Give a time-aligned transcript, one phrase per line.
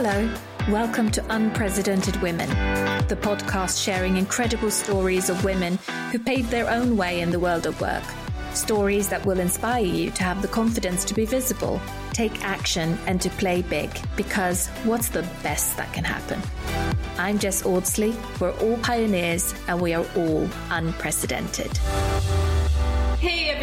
[0.00, 0.32] Hello,
[0.68, 2.48] welcome to Unprecedented Women,
[3.08, 5.76] the podcast sharing incredible stories of women
[6.12, 8.04] who paved their own way in the world of work.
[8.54, 11.80] Stories that will inspire you to have the confidence to be visible,
[12.12, 16.40] take action, and to play big, because what's the best that can happen?
[17.18, 18.14] I'm Jess Audsley.
[18.38, 21.76] We're all pioneers and we are all unprecedented.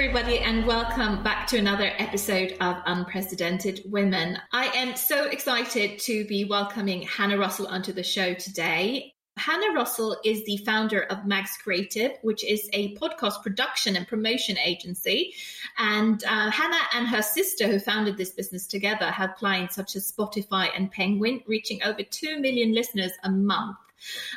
[0.07, 4.37] Everybody, and welcome back to another episode of Unprecedented Women.
[4.53, 9.15] I am so excited to be welcoming Hannah Russell onto the show today.
[9.37, 14.59] Hannah Russell is the founder of Mags Creative, which is a podcast production and promotion
[14.59, 15.33] agency.
[15.79, 20.11] And uh, Hannah and her sister, who founded this business together, have clients such as
[20.11, 23.77] Spotify and Penguin, reaching over 2 million listeners a month.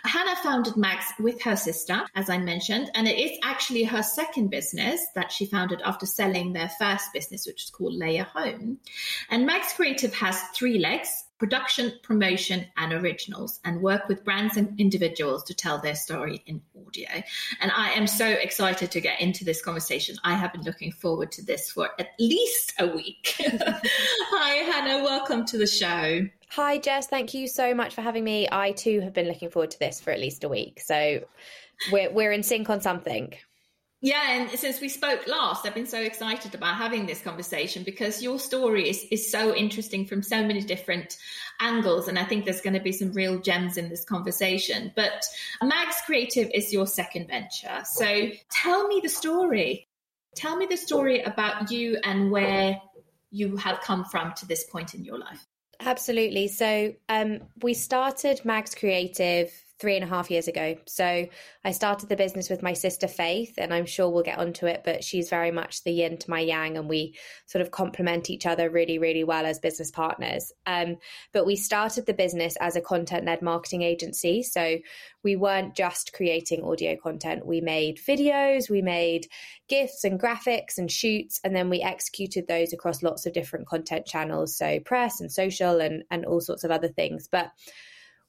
[0.05, 4.49] Hannah founded Mags with her sister, as I mentioned, and it is actually her second
[4.49, 8.79] business that she founded after selling their first business, which is called Layer Home.
[9.31, 14.79] And Mags Creative has three legs production, promotion, and originals, and work with brands and
[14.81, 17.09] individuals to tell their story in audio.
[17.61, 20.17] And I am so excited to get into this conversation.
[20.25, 23.37] I have been looking forward to this for at least a week.
[23.41, 25.05] Hi, Hannah.
[25.05, 26.29] Welcome to the show.
[26.51, 27.07] Hi, Jess.
[27.07, 28.49] Thank you so much for having me.
[28.51, 30.81] I too have been looking forward to this for at least a week.
[30.81, 31.21] So
[31.93, 33.35] we're, we're in sync on something.
[34.01, 38.23] Yeah, and since we spoke last, I've been so excited about having this conversation because
[38.23, 41.19] your story is, is so interesting from so many different
[41.61, 42.07] angles.
[42.07, 44.93] And I think there's going to be some real gems in this conversation.
[44.95, 45.25] But
[45.61, 47.83] Mags Creative is your second venture.
[47.85, 49.89] So tell me the story.
[50.37, 52.81] Tell me the story about you and where
[53.33, 55.45] you have come from to this point in your life.
[55.81, 56.49] Absolutely.
[56.49, 60.77] So um, we started Mags Creative three and a half years ago.
[60.87, 61.29] So
[61.65, 64.83] I started the business with my sister Faith, and I'm sure we'll get onto it,
[64.85, 68.45] but she's very much the yin to my yang, and we sort of complement each
[68.45, 70.53] other really, really well as business partners.
[70.67, 70.97] Um,
[71.33, 74.43] but we started the business as a content led marketing agency.
[74.43, 74.79] So
[75.23, 79.29] we weren't just creating audio content, we made videos, we made
[79.69, 84.07] GIFs and graphics and shoots, and then we executed those across lots of different content
[84.07, 84.57] channels.
[84.57, 87.29] So press and social and, and all sorts of other things.
[87.31, 87.53] But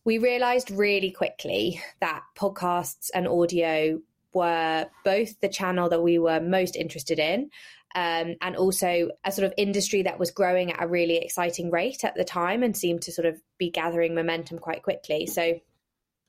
[0.06, 4.00] we realized really quickly that podcasts and audio
[4.34, 7.50] were both the channel that we were most interested in
[7.96, 12.04] um, and also a sort of industry that was growing at a really exciting rate
[12.04, 15.26] at the time and seemed to sort of be gathering momentum quite quickly.
[15.26, 15.60] So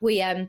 [0.01, 0.49] we um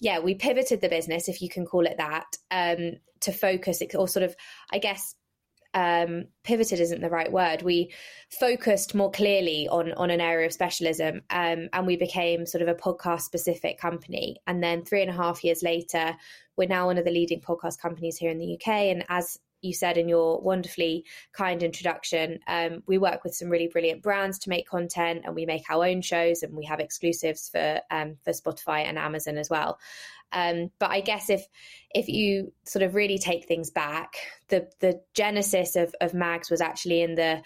[0.00, 4.08] yeah we pivoted the business if you can call it that um to focus or
[4.08, 4.34] sort of
[4.70, 5.14] i guess
[5.74, 7.62] um, pivoted isn't the right word.
[7.62, 7.92] We
[8.30, 12.68] focused more clearly on on an area of specialism, um, and we became sort of
[12.68, 14.36] a podcast specific company.
[14.46, 16.14] And then three and a half years later,
[16.56, 18.68] we're now one of the leading podcast companies here in the UK.
[18.68, 23.68] And as you said in your wonderfully kind introduction, um, we work with some really
[23.68, 27.48] brilliant brands to make content, and we make our own shows, and we have exclusives
[27.48, 29.78] for um, for Spotify and Amazon as well.
[30.32, 31.46] Um, but I guess if
[31.94, 34.16] if you sort of really take things back,
[34.48, 37.42] the the genesis of, of Mags was actually in the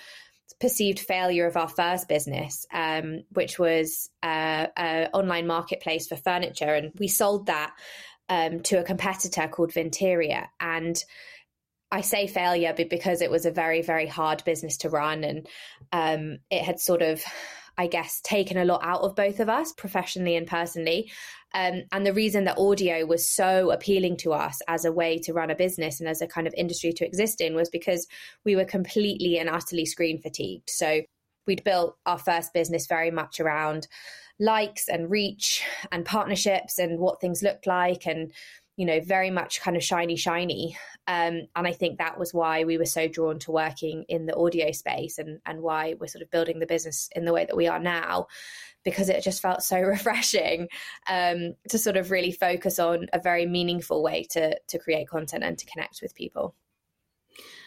[0.61, 6.73] perceived failure of our first business, um, which was uh, an online marketplace for furniture,
[6.73, 7.73] and we sold that
[8.29, 11.03] um, to a competitor called Vinterior, and
[11.91, 15.47] I say failure because it was a very very hard business to run, and
[15.93, 17.23] um, it had sort of
[17.79, 21.11] I guess, taken a lot out of both of us professionally and personally.
[21.55, 25.33] Um, and the reason that audio was so appealing to us as a way to
[25.33, 28.07] run a business and as a kind of industry to exist in was because
[28.45, 30.71] we were completely and utterly screen fatigued.
[30.71, 31.03] So
[31.47, 33.89] we'd built our first business very much around
[34.39, 38.33] likes and reach and partnerships and what things looked like and
[38.77, 40.77] you know very much kind of shiny shiny
[41.09, 44.37] um, and i think that was why we were so drawn to working in the
[44.37, 47.57] audio space and and why we're sort of building the business in the way that
[47.57, 48.27] we are now
[48.87, 50.69] because it just felt so refreshing
[51.11, 55.45] um, to sort of really focus on a very meaningful way to to create content
[55.45, 56.55] and to connect with people.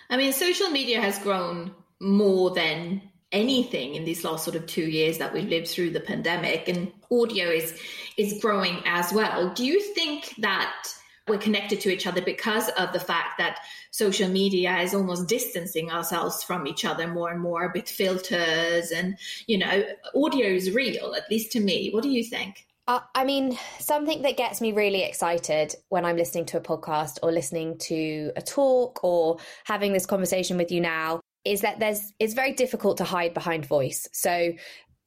[0.10, 4.86] I mean, social media has grown more than anything in these last sort of two
[4.90, 7.80] years that we've lived through the pandemic, and audio is
[8.18, 9.54] is growing as well.
[9.54, 10.74] Do you think that
[11.30, 13.60] we're connected to each other because of the fact that
[13.92, 19.18] social media is almost distancing ourselves from each other more and more with filters and
[19.48, 19.84] you know
[20.16, 24.24] audio is real at least to me what do you think uh, I mean, something
[24.24, 28.42] that gets me really excited when I'm listening to a podcast or listening to a
[28.42, 33.04] talk or having this conversation with you now is that there's it's very difficult to
[33.04, 34.08] hide behind voice.
[34.12, 34.54] So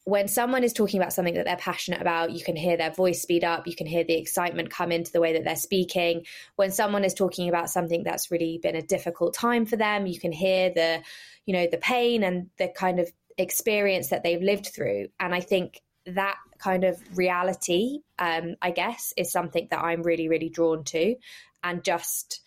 [0.04, 3.22] when someone is talking about something that they're passionate about, you can hear their voice
[3.22, 6.26] speed up, you can hear the excitement come into the way that they're speaking.
[6.56, 10.18] When someone is talking about something that's really been a difficult time for them, you
[10.18, 11.02] can hear the,
[11.46, 15.08] you know, the pain and the kind of experience that they've lived through.
[15.20, 20.28] And I think that kind of reality, um, I guess, is something that I'm really,
[20.28, 21.14] really drawn to.
[21.62, 22.40] And just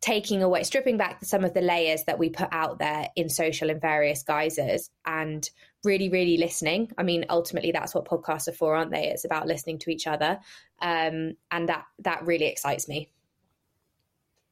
[0.00, 3.68] taking away, stripping back some of the layers that we put out there in social
[3.68, 5.50] in various guises and
[5.84, 6.92] really, really listening.
[6.98, 9.08] I mean, ultimately, that's what podcasts are for, aren't they?
[9.08, 10.38] It's about listening to each other.
[10.80, 13.10] Um, and that, that really excites me.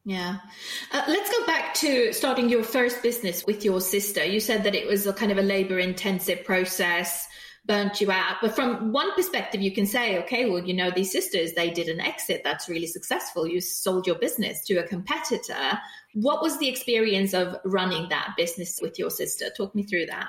[0.04, 0.38] Yeah.
[0.90, 4.24] Uh, let's go back to starting your first business with your sister.
[4.24, 7.26] You said that it was a kind of a labor intensive process
[7.66, 8.36] burnt you out.
[8.40, 11.88] But from one perspective, you can say, okay, well, you know, these sisters, they did
[11.88, 13.46] an exit that's really successful.
[13.46, 15.78] You sold your business to a competitor.
[16.14, 19.50] What was the experience of running that business with your sister?
[19.54, 20.28] Talk me through that.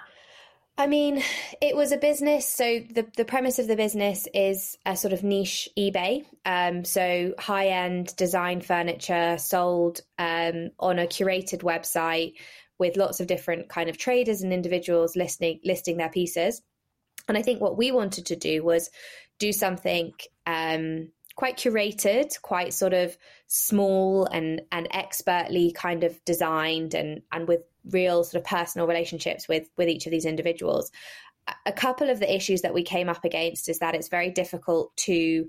[0.79, 1.21] I mean,
[1.61, 2.47] it was a business.
[2.47, 6.23] So the, the premise of the business is a sort of niche eBay.
[6.45, 12.35] Um, so high end design furniture sold um, on a curated website
[12.79, 16.61] with lots of different kind of traders and individuals listing listing their pieces.
[17.27, 18.89] And I think what we wanted to do was
[19.37, 20.13] do something
[20.45, 23.17] um, quite curated, quite sort of
[23.47, 29.47] small and and expertly kind of designed and and with real sort of personal relationships
[29.47, 30.91] with with each of these individuals.
[31.65, 34.95] A couple of the issues that we came up against is that it's very difficult
[34.97, 35.47] to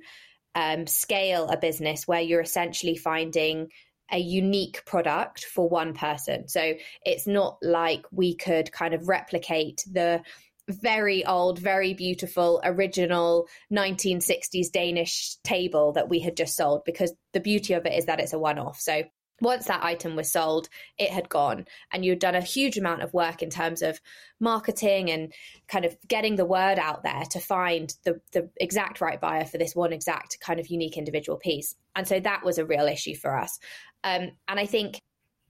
[0.54, 3.68] um, scale a business where you're essentially finding
[4.10, 6.48] a unique product for one person.
[6.48, 6.74] So
[7.04, 10.22] it's not like we could kind of replicate the
[10.68, 17.40] very old, very beautiful, original 1960s Danish table that we had just sold because the
[17.40, 18.80] beauty of it is that it's a one off.
[18.80, 19.02] So
[19.40, 21.66] once that item was sold, it had gone.
[21.92, 24.00] And you'd done a huge amount of work in terms of
[24.38, 25.32] marketing and
[25.68, 29.58] kind of getting the word out there to find the, the exact right buyer for
[29.58, 31.74] this one exact kind of unique individual piece.
[31.94, 33.58] And so that was a real issue for us.
[34.04, 35.00] Um, and I think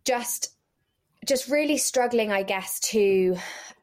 [0.04, 0.54] just
[1.26, 3.36] just really struggling, I guess, to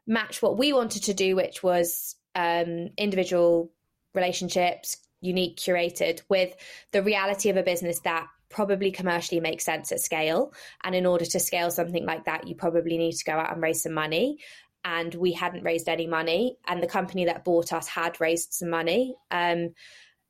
[0.07, 3.71] match what we wanted to do, which was um, individual
[4.15, 6.55] relationships, unique, curated, with
[6.91, 10.53] the reality of a business that probably commercially makes sense at scale.
[10.83, 13.61] And in order to scale something like that, you probably need to go out and
[13.61, 14.39] raise some money.
[14.83, 18.69] And we hadn't raised any money, and the company that bought us had raised some
[18.69, 19.73] money um,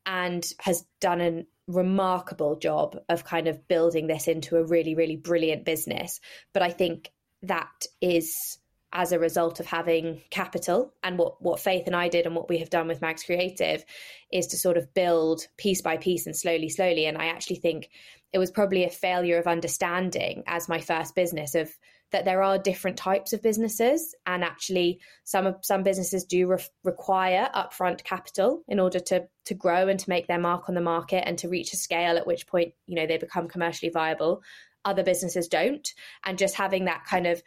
[0.05, 5.17] and has done a remarkable job of kind of building this into a really, really
[5.17, 6.19] brilliant business.
[6.53, 7.11] But I think
[7.43, 8.57] that is
[8.93, 12.49] as a result of having capital and what what faith and i did and what
[12.49, 13.83] we have done with mags creative
[14.31, 17.05] is to sort of build piece by piece and slowly slowly.
[17.05, 17.89] And i actually think
[18.33, 21.71] it was probably a failure of understanding as my first business of
[22.11, 24.15] that there are different types of businesses.
[24.25, 29.87] And actually some some businesses do re- require upfront capital in order to to grow
[29.87, 32.47] and to make their mark on the market and to reach a scale at which
[32.47, 34.41] point you know they become commercially viable.
[34.85, 35.87] Other businesses don't.
[36.23, 37.43] And just having that kind of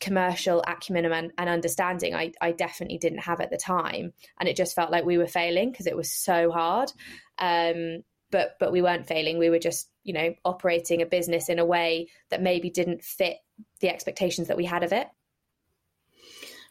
[0.00, 4.12] commercial acumen and, and understanding I, I definitely didn't have at the time.
[4.38, 6.92] And it just felt like we were failing because it was so hard.
[7.38, 9.38] Um, but but we weren't failing.
[9.38, 13.36] We were just you know operating a business in a way that maybe didn't fit
[13.80, 15.06] the expectations that we had of it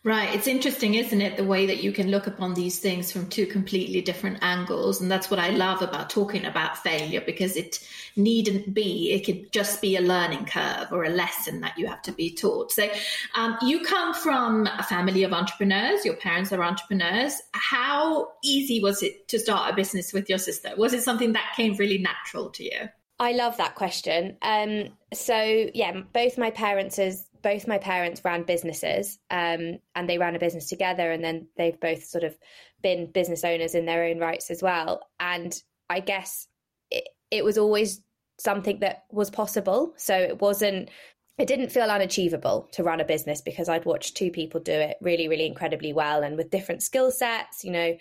[0.06, 0.36] Right.
[0.36, 1.36] It's interesting, isn't it?
[1.36, 5.02] The way that you can look upon these things from two completely different angles.
[5.02, 7.80] And that's what I love about talking about failure because it
[8.16, 12.04] needn't be, it could just be a learning curve or a lesson that you have
[12.04, 12.72] to be taught.
[12.72, 12.88] So
[13.34, 17.42] um, you come from a family of entrepreneurs, your parents are entrepreneurs.
[17.54, 20.70] How easy was it to start a business with your sister?
[20.78, 22.90] Was it something that came really natural to you?
[23.20, 24.38] I love that question.
[24.44, 25.36] Um, so
[25.74, 30.40] yeah, both my parents is both my parents ran businesses um, and they ran a
[30.40, 32.36] business together and then they've both sort of
[32.82, 35.08] been business owners in their own rights as well.
[35.20, 35.56] And
[35.88, 36.48] i guess
[36.90, 38.02] it, it was always
[38.40, 39.94] something that was possible.
[39.96, 40.90] So it wasn't
[41.38, 44.96] it didn't feel unachievable to run a business because i'd watched two people do it
[45.02, 47.96] really really incredibly well and with different skill sets you know.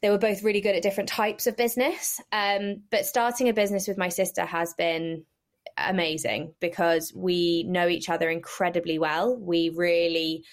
[0.00, 2.20] They were both really good at different types of business.
[2.32, 5.24] Um, but starting a business with my sister has been
[5.76, 9.36] amazing because we know each other incredibly well.
[9.36, 10.44] We really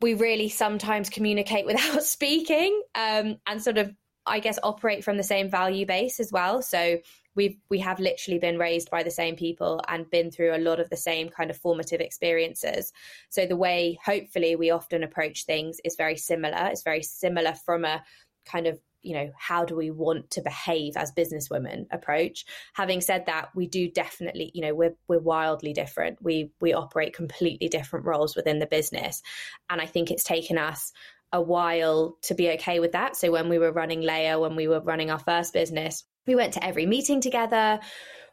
[0.00, 3.92] we really sometimes communicate without speaking um, and sort of
[4.26, 6.62] i guess operate from the same value base as well.
[6.62, 6.98] So
[7.34, 10.80] we've we have literally been raised by the same people and been through a lot
[10.80, 12.92] of the same kind of formative experiences.
[13.30, 16.66] So the way hopefully we often approach things is very similar.
[16.66, 18.02] It's very similar from a
[18.44, 22.44] kind of you know how do we want to behave as businesswomen approach.
[22.74, 26.18] Having said that we do definitely you know we're we're wildly different.
[26.22, 29.22] We we operate completely different roles within the business.
[29.68, 30.92] And i think it's taken us
[31.32, 33.16] a while to be okay with that.
[33.16, 36.54] So when we were running Leia when we were running our first business we went
[36.54, 37.80] to every meeting together.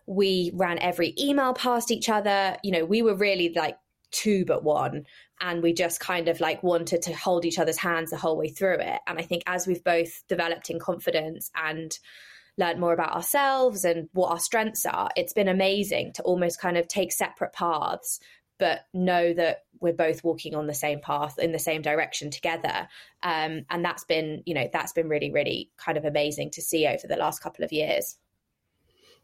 [0.05, 2.57] We ran every email past each other.
[2.63, 3.77] You know we were really like
[4.11, 5.05] two but one
[5.41, 8.49] and we just kind of like wanted to hold each other's hands the whole way
[8.49, 8.99] through it.
[9.07, 11.97] And i think as we've both developed in confidence and
[12.57, 16.75] learned more about ourselves and what our strengths are it's been amazing to almost kind
[16.75, 18.19] of take separate paths
[18.59, 22.87] but know that we're both walking on the same path in the same direction together.
[23.23, 26.87] Um, and that's been you know that's been really really kind of amazing to see
[26.87, 28.17] over the last couple of years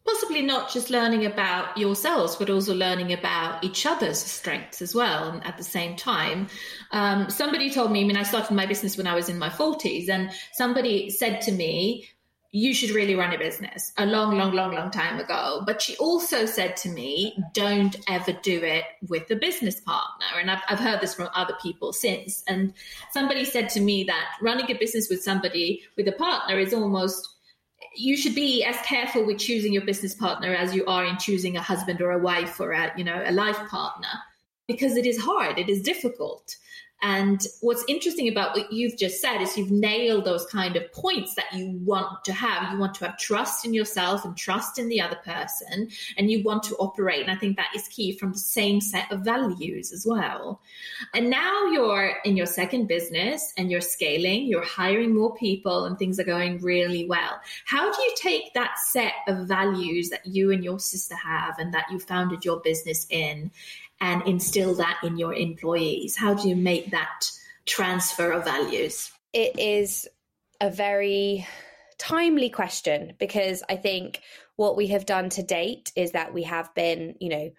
[0.05, 5.39] possibly not just learning about yourselves, but also learning about each other's strengths as well
[5.43, 6.47] at the same time.
[6.91, 9.49] Um, somebody told me, I mean, I started my business when I was in my
[9.49, 12.07] 40s, and somebody said to me,
[12.55, 15.63] you should really run a business a long, long, long, long time ago.
[15.65, 20.27] But she also said to me, don't ever do it with a business partner.
[20.39, 22.43] And I've, I've heard this from other people since.
[22.47, 22.75] And
[23.11, 27.27] somebody said to me that running a business with somebody, with a partner, is almost
[27.95, 31.57] you should be as careful with choosing your business partner as you are in choosing
[31.57, 34.09] a husband or a wife or a you know a life partner
[34.67, 36.57] because it is hard it is difficult
[37.03, 41.35] and what's interesting about what you've just said is you've nailed those kind of points
[41.35, 42.71] that you want to have.
[42.71, 46.43] You want to have trust in yourself and trust in the other person, and you
[46.43, 47.21] want to operate.
[47.21, 50.61] And I think that is key from the same set of values as well.
[51.13, 55.99] And now you're in your second business and you're scaling, you're hiring more people, and
[55.99, 57.37] things are going really well.
[57.65, 61.73] How do you take that set of values that you and your sister have and
[61.73, 63.51] that you founded your business in
[64.03, 66.17] and instill that in your employees?
[66.17, 67.31] How do you make that
[67.65, 69.09] transfer of values?
[69.31, 70.09] It is
[70.59, 71.47] a very
[71.97, 74.19] timely question because I think
[74.57, 77.51] what we have done to date is that we have been, you know,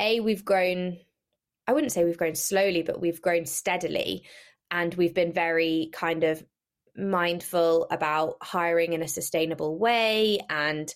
[0.00, 0.98] A, we've grown,
[1.68, 4.24] I wouldn't say we've grown slowly, but we've grown steadily.
[4.72, 6.44] And we've been very kind of
[6.96, 10.92] mindful about hiring in a sustainable way and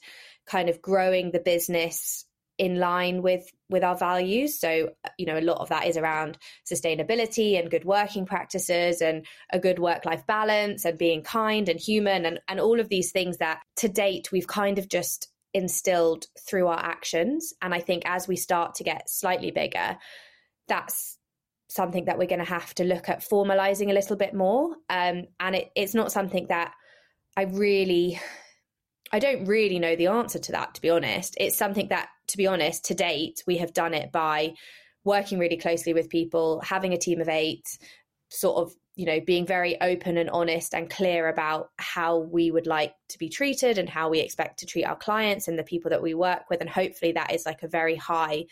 [0.46, 2.24] kind of growing the business
[2.58, 4.58] in line with with our values.
[4.58, 9.26] So you know a lot of that is around sustainability and good working practices and
[9.52, 13.12] a good work life balance and being kind and human and and all of these
[13.12, 17.52] things that to date we've kind of just instilled through our actions.
[17.60, 19.98] And i think as we start to get slightly bigger
[20.68, 21.18] that's
[21.68, 24.76] something that we're going to have to look at formalizing a little bit more.
[24.88, 26.72] Um, and it, it's not something that
[27.36, 28.20] i really
[29.14, 31.36] I don't really know the answer to that, to be honest.
[31.38, 34.54] It's something that, to be honest, to date, we have done it by
[35.04, 37.78] working really closely with people, having a team of eight,
[38.30, 42.66] sort of, you know, being very open and honest and clear about how we would
[42.66, 45.90] like to be treated and how we expect to treat our clients and the people
[45.90, 46.60] that we work with.
[46.60, 48.46] And hopefully that is like a very high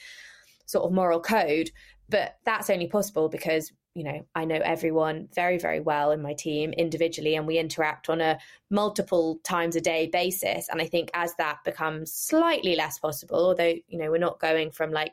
[0.67, 1.71] sort of moral code.
[2.09, 6.33] But that's only possible because you know, I know everyone very, very well in my
[6.33, 8.39] team individually, and we interact on a
[8.71, 10.69] multiple times a day basis.
[10.69, 14.71] And I think as that becomes slightly less possible, although, you know, we're not going
[14.71, 15.13] from like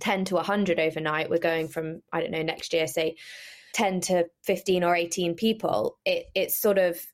[0.00, 3.16] 10 to 100 overnight, we're going from, I don't know, next year, say
[3.74, 7.04] 10 to 15 or 18 people, it, it's sort of,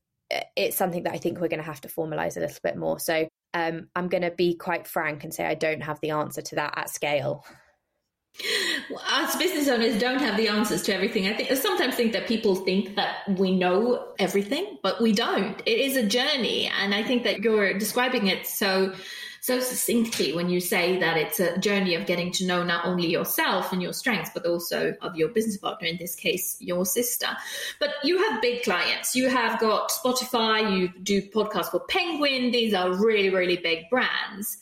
[0.57, 2.99] it's something that I think we're going to have to formalize a little bit more.
[2.99, 6.43] So um, I'm going to be quite frank and say I don't have the answer
[6.43, 7.45] to that at scale
[8.95, 11.27] us business owners don't have the answers to everything.
[11.27, 15.61] I think I sometimes think that people think that we know everything, but we don't.
[15.67, 18.95] It is a journey, and I think that you're describing it so
[19.47, 23.07] so succinctly when you say that it's a journey of getting to know not only
[23.07, 27.29] yourself and your strengths, but also of your business partner, in this case, your sister.
[27.79, 29.15] But you have big clients.
[29.15, 32.51] You have got Spotify, you do podcasts for Penguin.
[32.51, 34.59] These are really, really big brands.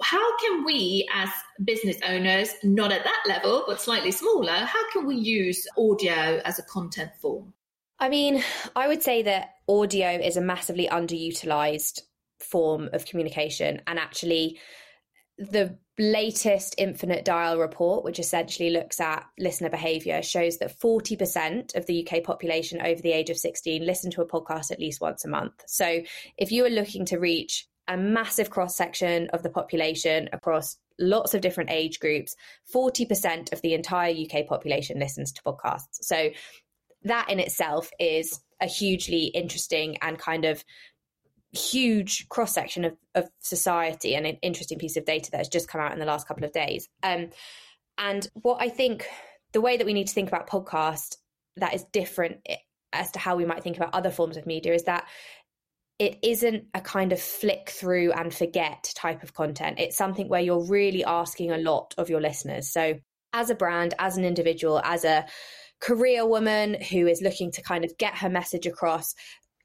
[0.00, 1.30] How can we, as
[1.64, 6.60] business owners, not at that level, but slightly smaller, how can we use audio as
[6.60, 7.52] a content form?
[7.98, 8.44] I mean,
[8.76, 12.02] I would say that audio is a massively underutilized
[12.40, 13.82] form of communication.
[13.86, 14.58] And actually,
[15.38, 21.86] the latest Infinite Dial report, which essentially looks at listener behavior, shows that 40% of
[21.86, 25.24] the UK population over the age of 16 listen to a podcast at least once
[25.24, 25.62] a month.
[25.66, 26.00] So
[26.36, 31.32] if you are looking to reach a massive cross section of the population across lots
[31.34, 32.36] of different age groups,
[32.72, 36.02] 40% of the entire UK population listens to podcasts.
[36.02, 36.30] So
[37.04, 40.62] that in itself is a hugely interesting and kind of
[41.52, 45.68] huge cross section of, of society and an interesting piece of data that has just
[45.68, 46.88] come out in the last couple of days.
[47.02, 47.30] Um,
[47.98, 49.06] and what I think
[49.52, 51.16] the way that we need to think about podcast
[51.56, 52.46] that is different
[52.92, 55.06] as to how we might think about other forms of media is that
[55.98, 59.78] it isn't a kind of flick through and forget type of content.
[59.78, 62.70] It's something where you're really asking a lot of your listeners.
[62.70, 62.94] So,
[63.32, 65.26] as a brand, as an individual, as a
[65.80, 69.14] career woman who is looking to kind of get her message across,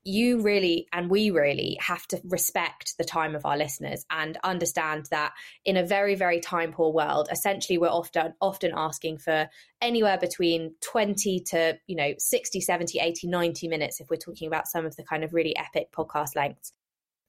[0.05, 5.07] you really and we really have to respect the time of our listeners and understand
[5.09, 5.33] that
[5.65, 9.49] in a very very time poor world essentially we're often often asking for
[9.81, 14.67] anywhere between 20 to you know 60 70 80 90 minutes if we're talking about
[14.67, 16.71] some of the kind of really epic podcast lengths.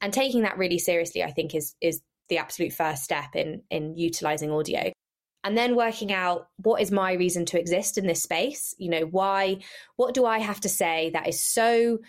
[0.03, 3.97] And taking that really seriously i think is is the absolute first step in in
[3.97, 4.93] utilizing audio.
[5.45, 8.75] And then working out what is my reason to exist in this space?
[8.79, 9.59] You know why
[9.95, 12.01] what do i have to say that is so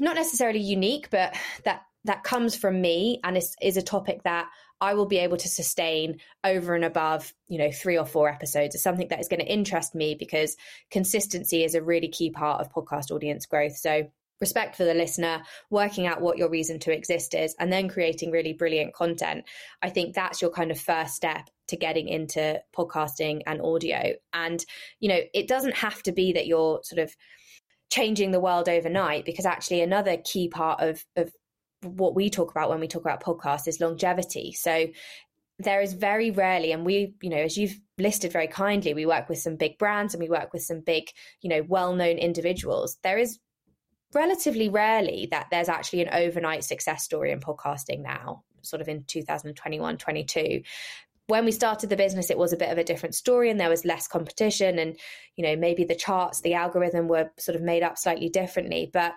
[0.00, 4.48] not necessarily unique but that that comes from me and is, is a topic that
[4.80, 8.74] I will be able to sustain over and above, you know, three or four episodes.
[8.74, 10.56] It's something that is going to interest me because
[10.90, 13.76] consistency is a really key part of podcast audience growth.
[13.76, 17.88] So respect for the listener, working out what your reason to exist is, and then
[17.88, 19.44] creating really brilliant content.
[19.80, 24.14] I think that's your kind of first step to getting into podcasting and audio.
[24.32, 24.64] And,
[24.98, 27.14] you know, it doesn't have to be that you're sort of
[27.92, 31.30] changing the world overnight because actually another key part of, of
[31.82, 34.52] what we talk about when we talk about podcasts is longevity.
[34.52, 34.86] So
[35.58, 39.28] there is very rarely, and we, you know, as you've listed very kindly, we work
[39.28, 41.04] with some big brands and we work with some big,
[41.42, 42.96] you know, well known individuals.
[43.02, 43.38] There is
[44.14, 49.04] relatively rarely that there's actually an overnight success story in podcasting now, sort of in
[49.04, 50.62] 2021, 22
[51.28, 53.70] when we started the business it was a bit of a different story and there
[53.70, 54.98] was less competition and
[55.36, 58.90] you know maybe the charts the algorithm were sort of made up slightly differently.
[58.92, 59.14] But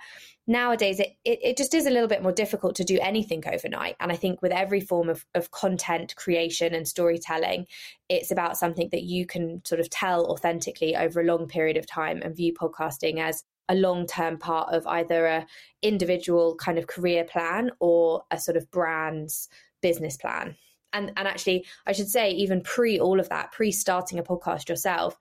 [0.48, 3.96] nowadays it, it, it, just is a little bit more difficult to do anything overnight.
[4.00, 7.66] And i think with every form of, of content creation and storytelling
[8.10, 11.88] it's about something that you can sort of tell authentically over a long period of
[11.88, 15.46] time and view podcasting as a long-term part of either a
[15.82, 19.50] individual kind of career plan or a sort of brand's
[19.82, 20.56] business plan
[20.96, 24.70] and and actually i should say even pre all of that pre starting a podcast
[24.70, 25.18] yourself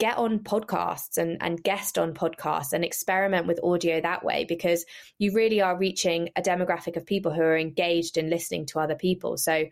[0.00, 4.86] get on podcasts and, and guest on podcasts and experiment with audio that way because
[5.18, 8.94] you really are reaching a demographic of people who are engaged in listening to other
[8.94, 9.36] people.
[9.36, 9.66] So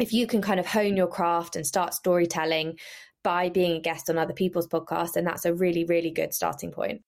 [0.00, 2.78] if you can kind of hone your craft and start storytelling
[3.22, 6.72] by being a guest on other people's podcasts, then that's a really, really good starting
[6.72, 7.02] point.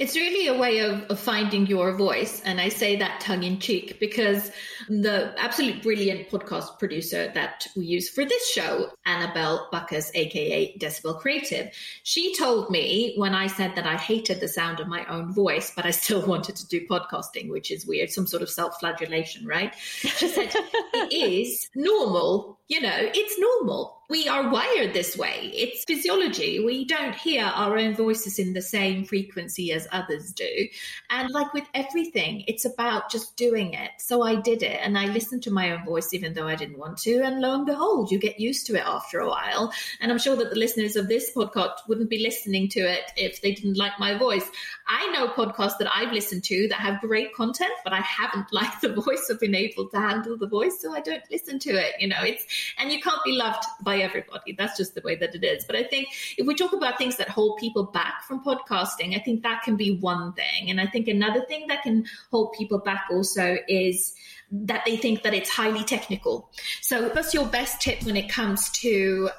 [0.00, 2.40] It's really a way of, of, finding your voice.
[2.46, 4.50] And I say that tongue in cheek because
[4.88, 11.20] the absolute brilliant podcast producer that we use for this show, Annabelle Buckus, aka Decibel
[11.20, 11.70] Creative,
[12.02, 15.70] she told me when I said that I hated the sound of my own voice,
[15.76, 19.46] but I still wanted to do podcasting, which is weird, some sort of self flagellation,
[19.46, 19.74] right?
[19.74, 20.50] She said,
[20.94, 22.58] it is normal.
[22.68, 25.52] You know, it's normal we are wired this way.
[25.54, 26.58] It's physiology.
[26.58, 30.66] We don't hear our own voices in the same frequency as others do.
[31.10, 33.92] And like with everything, it's about just doing it.
[33.98, 36.78] So I did it and I listened to my own voice even though I didn't
[36.78, 37.20] want to.
[37.22, 39.72] And lo and behold, you get used to it after a while.
[40.00, 43.40] And I'm sure that the listeners of this podcast wouldn't be listening to it if
[43.42, 44.50] they didn't like my voice.
[44.88, 48.82] I know podcasts that I've listened to that have great content, but I haven't liked
[48.82, 50.80] the voice or been able to handle the voice.
[50.80, 51.94] So I don't listen to it.
[52.00, 52.44] You know, it's,
[52.76, 54.54] and you can't be loved by everybody.
[54.56, 55.64] That's just the way that it is.
[55.64, 59.20] But I think if we talk about things that hold people back from podcasting, I
[59.20, 60.70] think that can be one thing.
[60.70, 64.14] And I think another thing that can hold people back also is
[64.50, 66.50] that they think that it's highly technical.
[66.80, 69.30] So, what's your best tip when it comes to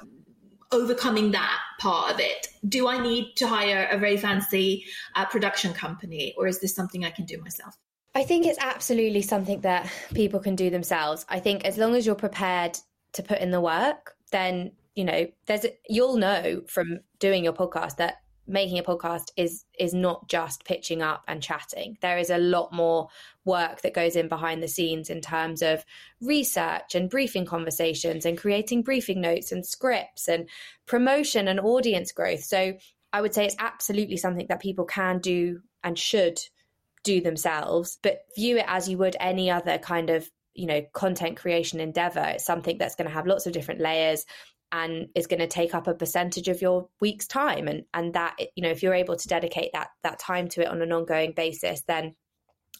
[0.70, 2.48] overcoming that part of it?
[2.66, 7.04] Do I need to hire a very fancy uh, production company, or is this something
[7.04, 7.76] I can do myself?
[8.14, 11.24] I think it's absolutely something that people can do themselves.
[11.28, 12.78] I think as long as you're prepared
[13.14, 17.96] to put in the work, then you know there's you'll know from doing your podcast
[17.96, 18.16] that
[18.46, 21.96] making a podcast is is not just pitching up and chatting.
[22.00, 23.08] There is a lot more
[23.44, 25.84] work that goes in behind the scenes in terms of
[26.20, 30.48] research and briefing conversations and creating briefing notes and scripts and
[30.86, 32.42] promotion and audience growth.
[32.42, 32.74] So
[33.12, 36.40] i would say it's absolutely something that people can do and should
[37.04, 41.36] do themselves but view it as you would any other kind of you know content
[41.36, 44.26] creation endeavor it's something that's going to have lots of different layers
[44.72, 47.68] and is going to take up a percentage of your week's time.
[47.68, 50.68] And and that you know if you're able to dedicate that that time to it
[50.68, 52.14] on an ongoing basis then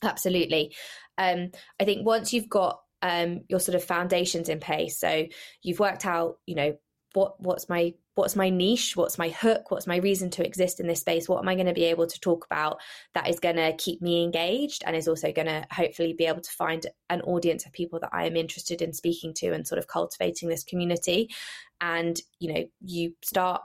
[0.02, 0.74] absolutely.
[1.18, 5.26] Um i think once you've got um your sort of foundations in place so
[5.62, 6.76] you've worked out you know
[7.12, 10.86] what what's my what's my niche what's my hook what's my reason to exist in
[10.86, 12.78] this space what am i going to be able to talk about
[13.14, 16.40] that is going to keep me engaged and is also going to hopefully be able
[16.40, 19.78] to find an audience of people that i am interested in speaking to and sort
[19.78, 21.30] of cultivating this community
[21.80, 23.62] and you know you start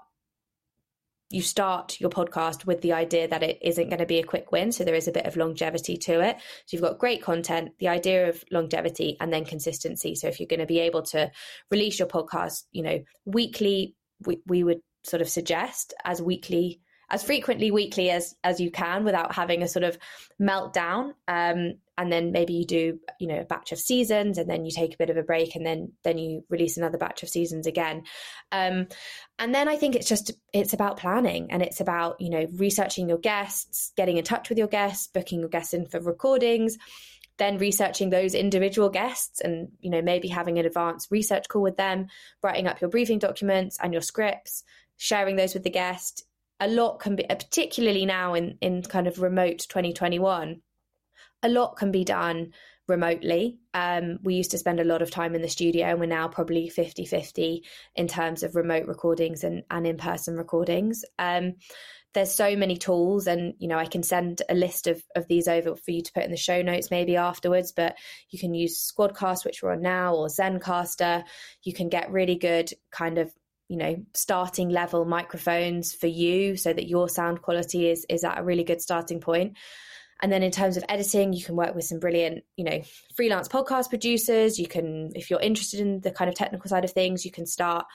[1.30, 4.52] you start your podcast with the idea that it isn't going to be a quick
[4.52, 4.72] win.
[4.72, 6.38] So there is a bit of longevity to it.
[6.38, 10.16] So you've got great content, the idea of longevity, and then consistency.
[10.16, 11.30] So if you're going to be able to
[11.70, 17.24] release your podcast, you know, weekly, we, we would sort of suggest as weekly as
[17.24, 19.98] frequently weekly as as you can without having a sort of
[20.42, 21.14] meltdown.
[21.28, 24.72] Um, and then maybe you do you know a batch of seasons and then you
[24.72, 27.66] take a bit of a break and then then you release another batch of seasons
[27.66, 28.04] again.
[28.52, 28.88] Um,
[29.40, 33.08] and then i think it's just it's about planning and it's about you know researching
[33.08, 36.78] your guests getting in touch with your guests booking your guests in for recordings
[37.38, 41.78] then researching those individual guests and you know maybe having an advanced research call with
[41.78, 42.08] them
[42.43, 44.63] writing up your briefing documents and your scripts
[44.97, 46.23] sharing those with the guest
[46.60, 50.62] a lot can be particularly now in in kind of remote 2021
[51.43, 52.52] a lot can be done
[52.88, 53.60] remotely.
[53.73, 56.28] Um, we used to spend a lot of time in the studio, and we're now
[56.28, 57.63] probably 50 50
[57.95, 61.04] in terms of remote recordings and, and in person recordings.
[61.19, 61.56] Um,
[62.18, 65.48] there's so many tools, and you know, I can send a list of, of these
[65.48, 67.72] over for you to put in the show notes maybe afterwards.
[67.72, 67.96] But
[68.32, 71.24] you can use Squadcast, which we're on now, or Zencastr.
[71.62, 73.32] You can get really good kind of
[73.70, 78.40] you know starting level microphones for you so that your sound quality is is at
[78.40, 79.56] a really good starting point
[80.22, 82.82] and then in terms of editing, you can work with some brilliant, you know,
[83.16, 84.58] freelance podcast producers.
[84.58, 87.46] You can, if you're interested in the kind of technical side of things, you can
[87.46, 87.86] start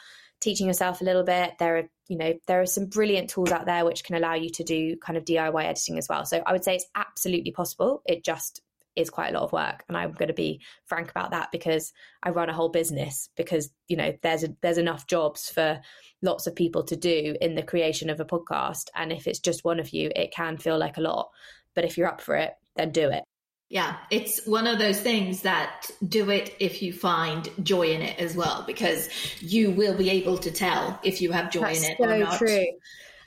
[0.42, 1.55] teaching yourself a little bit.
[1.59, 4.50] There are, you know, there are some brilliant tools out there which can allow you
[4.50, 6.26] to do kind of DIY editing as well.
[6.26, 8.02] So I would say it's absolutely possible.
[8.07, 8.61] It just
[8.94, 11.94] is quite a lot of work and i'm going to be frank about that because
[12.24, 15.81] i run a whole business because you know there's a, there's enough jobs for
[16.20, 19.64] lots of people to do in the creation of a podcast and if it's just
[19.64, 21.31] one of you it can feel like a lot
[21.74, 23.24] but if you're up for it, then do it.
[23.73, 28.19] Yeah, it's one of those things that do it if you find joy in it
[28.19, 29.09] as well, because
[29.41, 32.19] you will be able to tell if you have joy That's in it so or
[32.19, 32.37] not.
[32.37, 32.67] True.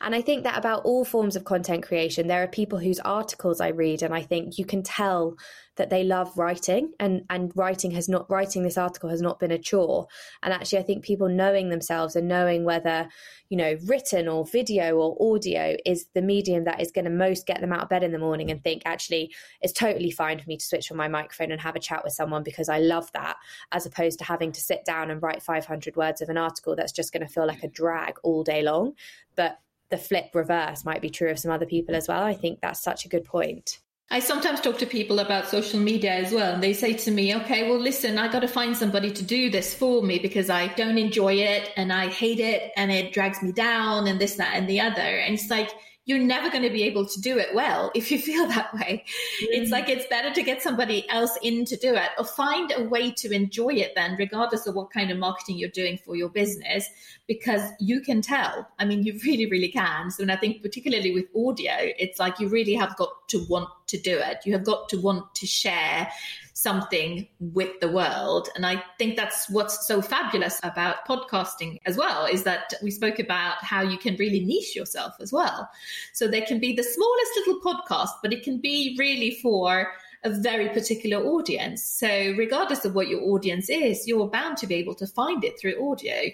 [0.06, 3.60] And I think that about all forms of content creation, there are people whose articles
[3.60, 5.36] I read, and I think you can tell
[5.78, 9.52] that they love writing and and writing has not writing this article has not been
[9.52, 10.08] a chore.
[10.42, 13.10] And actually i think people knowing themselves and knowing whether
[13.50, 17.46] you know written or video or audio is the medium that is going to most
[17.46, 20.48] get them out of bed in the morning and think actually it's totally fine for
[20.48, 23.12] me to switch on my microphone and have a chat with someone because i love
[23.12, 23.36] that
[23.72, 26.94] as opposed to having to sit down and write 500 words of an article that's
[26.94, 28.94] just going to feel like a drag all day long.
[29.36, 32.60] But the flip reverse might be true of some other people as well i think
[32.62, 33.80] that's such a good point
[34.12, 37.36] I sometimes talk to people about social media as well, and they say to me,
[37.38, 40.68] okay, well, listen, I got to find somebody to do this for me because I
[40.68, 44.54] don't enjoy it and I hate it and it drags me down and this, that,
[44.54, 45.02] and the other.
[45.02, 45.72] And it's like,
[46.06, 49.04] you're never going to be able to do it well if you feel that way.
[49.42, 49.48] Mm.
[49.50, 52.84] It's like it's better to get somebody else in to do it or find a
[52.84, 56.30] way to enjoy it then, regardless of what kind of marketing you're doing for your
[56.30, 56.88] business,
[57.28, 58.68] because you can tell.
[58.80, 60.12] I mean, you really, really can.
[60.12, 63.70] So, and I think particularly with audio, it's like you really have got to want
[63.88, 64.40] to do it.
[64.46, 66.10] You have got to want to share
[66.56, 68.48] something with the world.
[68.56, 73.20] And I think that's what's so fabulous about podcasting as well, is that we spoke
[73.20, 75.70] about how you can really niche yourself as well.
[76.14, 79.92] So there can be the smallest little podcast, but it can be really for
[80.24, 81.84] a very particular audience.
[81.84, 85.60] So regardless of what your audience is, you're bound to be able to find it
[85.60, 86.32] through audio.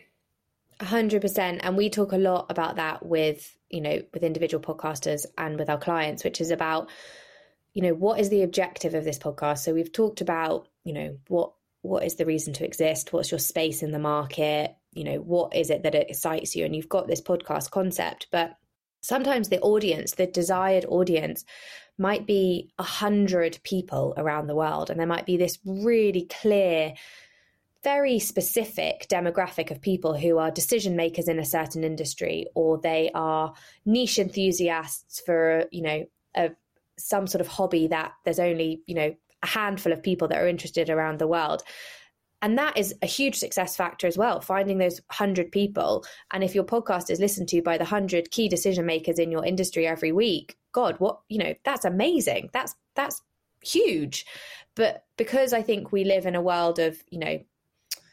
[0.79, 5.59] 100% and we talk a lot about that with you know with individual podcasters and
[5.59, 6.89] with our clients which is about
[7.73, 9.59] you know, what is the objective of this podcast?
[9.59, 11.53] So we've talked about, you know, what
[11.83, 13.11] what is the reason to exist?
[13.11, 14.75] What's your space in the market?
[14.93, 16.63] You know, what is it that excites you?
[16.63, 18.55] And you've got this podcast concept, but
[19.01, 21.43] sometimes the audience, the desired audience,
[21.97, 26.93] might be a hundred people around the world, and there might be this really clear
[27.83, 33.09] very specific demographic of people who are decision makers in a certain industry or they
[33.15, 33.53] are
[33.85, 36.05] niche enthusiasts for you know
[36.35, 36.51] a
[37.03, 40.47] some sort of hobby that there's only, you know, a handful of people that are
[40.47, 41.63] interested around the world.
[42.43, 46.03] And that is a huge success factor as well, finding those 100 people.
[46.31, 49.45] And if your podcast is listened to by the 100 key decision makers in your
[49.45, 52.49] industry every week, God, what, you know, that's amazing.
[52.51, 53.21] That's, that's
[53.63, 54.25] huge.
[54.75, 57.39] But because I think we live in a world of, you know,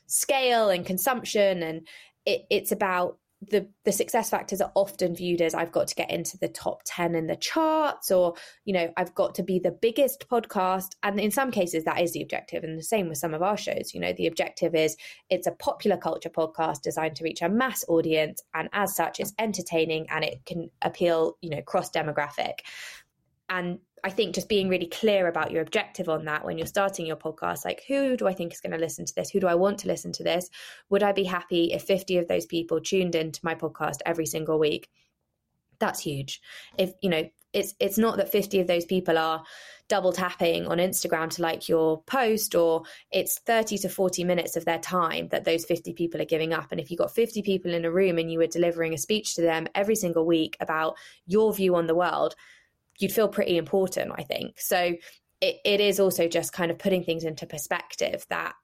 [0.07, 1.87] scale and consumption and
[2.27, 6.11] it, it's about the the success factors are often viewed as I've got to get
[6.11, 9.71] into the top 10 in the charts or you know I've got to be the
[9.71, 10.97] biggest podcast.
[11.03, 12.65] And in some cases that is the objective.
[12.65, 13.95] And the same with some of our shows.
[13.95, 14.97] You know the objective is
[15.31, 18.43] it's a popular culture podcast designed to reach a mass audience.
[18.55, 22.61] And as such it's entertaining and it can appeal you know cross demographic.
[23.49, 27.07] And I think just being really clear about your objective on that when you're starting
[27.07, 29.31] your podcast, like who do I think is going to listen to this?
[29.31, 30.51] Who do I want to listen to this?
[30.91, 34.59] Would I be happy if 50 of those people tuned into my podcast every single
[34.59, 34.89] week?
[35.79, 36.41] That's huge.
[36.77, 39.43] If, you know, it's it's not that 50 of those people are
[39.89, 44.65] double tapping on Instagram to like your post, or it's 30 to 40 minutes of
[44.67, 46.71] their time that those 50 people are giving up.
[46.71, 49.35] And if you got 50 people in a room and you were delivering a speech
[49.37, 52.35] to them every single week about your view on the world,
[52.99, 54.61] you'd feel pretty important, I think.
[54.61, 54.95] So
[55.41, 58.55] it, it is also just kind of putting things into perspective that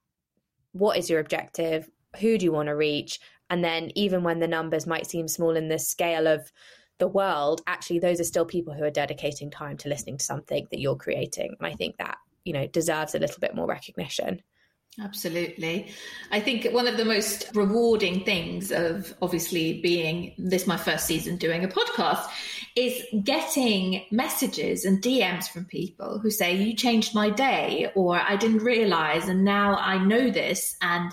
[0.73, 1.89] what is your objective?
[2.21, 3.21] Who do you want to reach?
[3.51, 6.51] And then even when the numbers might seem small in the scale of
[6.99, 10.67] the world, actually, those are still people who are dedicating time to listening to something
[10.71, 11.55] that you're creating.
[11.59, 14.43] And I think that, you know, deserves a little bit more recognition.
[15.01, 15.89] Absolutely.
[16.31, 21.37] I think one of the most rewarding things of obviously being this my first season
[21.37, 22.25] doing a podcast
[22.77, 28.37] is getting messages and DMs from people who say you changed my day or I
[28.37, 31.11] didn't realize and now I know this and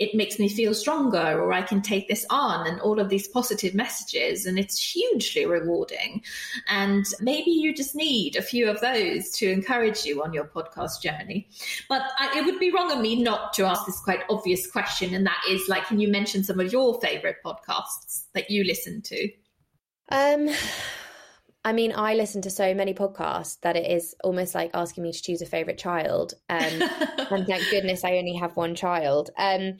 [0.00, 3.28] it makes me feel stronger or I can take this on and all of these
[3.28, 4.46] positive messages.
[4.46, 6.22] And it's hugely rewarding.
[6.68, 11.02] And maybe you just need a few of those to encourage you on your podcast
[11.02, 11.50] journey.
[11.86, 15.14] But I, it would be wrong of me not to ask this quite obvious question.
[15.14, 19.02] And that is like, can you mention some of your favorite podcasts that you listen
[19.02, 19.28] to?
[20.10, 20.48] Um,
[21.64, 25.12] I mean, I listen to so many podcasts that it is almost like asking me
[25.12, 26.34] to choose a favorite child.
[26.48, 26.58] Um,
[27.30, 29.30] and thank goodness I only have one child.
[29.36, 29.76] Um,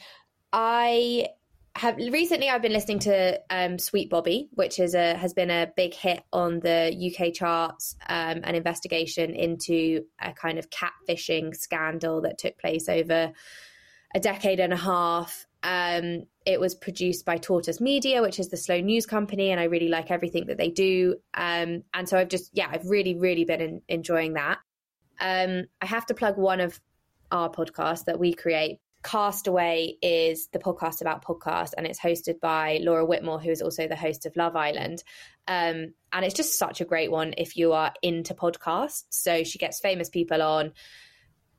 [0.52, 1.28] I
[1.76, 5.72] have recently I've been listening to um, Sweet Bobby, which is a has been a
[5.74, 12.22] big hit on the UK charts, um, an investigation into a kind of catfishing scandal
[12.22, 13.32] that took place over
[14.14, 15.46] a decade and a half.
[15.62, 19.64] Um, it was produced by Tortoise Media, which is the slow news company, and I
[19.64, 21.16] really like everything that they do.
[21.34, 24.58] Um, and so I've just, yeah, I've really, really been in, enjoying that.
[25.20, 26.80] Um, I have to plug one of
[27.30, 28.78] our podcasts that we create.
[29.02, 33.88] Castaway is the podcast about podcasts, and it's hosted by Laura Whitmore, who is also
[33.88, 35.02] the host of Love Island.
[35.48, 39.04] Um, and it's just such a great one if you are into podcasts.
[39.10, 40.72] So she gets famous people on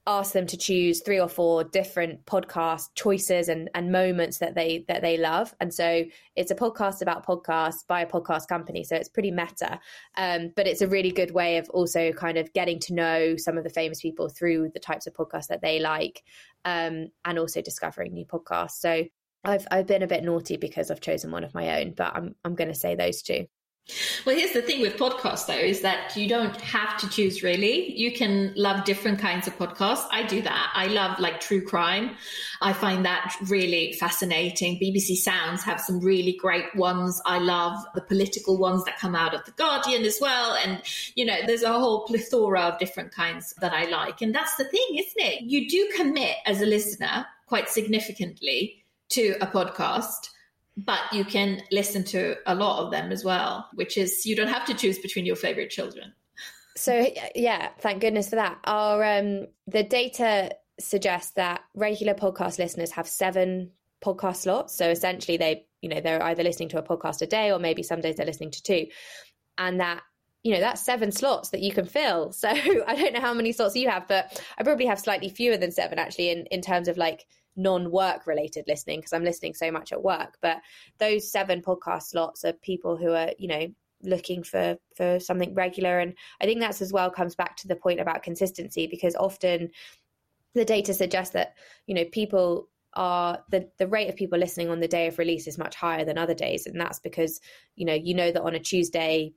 [0.08, 4.84] ask them to choose three or four different podcast choices and, and moments that they
[4.88, 5.54] that they love.
[5.60, 6.04] And so
[6.36, 9.80] it's a podcast about podcasts by a podcast company so it's pretty meta.
[10.18, 13.58] Um, but it's a really good way of also kind of getting to know some
[13.58, 16.24] of the famous people through the types of podcasts that they like
[16.66, 18.80] um, and also discovering new podcasts.
[18.80, 19.06] So
[19.44, 22.36] I've I've been a bit naughty because I've chosen one of my own but I'm
[22.44, 23.46] I'm going to say those two
[24.26, 27.92] well, here's the thing with podcasts, though, is that you don't have to choose really.
[27.92, 30.06] You can love different kinds of podcasts.
[30.12, 30.72] I do that.
[30.74, 32.16] I love like true crime.
[32.62, 34.80] I find that really fascinating.
[34.80, 37.22] BBC Sounds have some really great ones.
[37.26, 40.56] I love the political ones that come out of The Guardian as well.
[40.64, 40.82] And,
[41.16, 44.22] you know, there's a whole plethora of different kinds that I like.
[44.22, 45.42] And that's the thing, isn't it?
[45.42, 50.30] You do commit as a listener quite significantly to a podcast
[50.86, 54.48] but you can listen to a lot of them as well, which is you don't
[54.48, 56.14] have to choose between your favorite children.
[56.78, 58.60] So yeah, thank goodness for that.
[58.64, 63.72] Our um, the data suggests that regular podcast listeners have seven
[64.04, 64.76] podcast slots.
[64.76, 67.84] So essentially, they you know they're either listening to a podcast a day, or maybe
[67.84, 68.88] some days they're listening to two,
[69.58, 70.02] and that
[70.44, 72.34] you know that's seven slots that you can fill.
[72.38, 75.58] So I don't know how many slots you have, but I probably have slightly fewer
[75.58, 79.72] than seven actually in in terms of like non-work related listening because I'm listening so
[79.72, 80.38] much at work.
[80.42, 80.58] But
[80.98, 83.68] those seven podcast slots are people who are, you know,
[84.04, 87.76] looking for for something regular and i think that's as well comes back to the
[87.76, 89.70] point about consistency because often
[90.54, 91.54] the data suggests that
[91.86, 95.48] you know people are the the rate of people listening on the day of release
[95.48, 97.40] is much higher than other days and that's because
[97.76, 99.32] you know you know that on a tuesday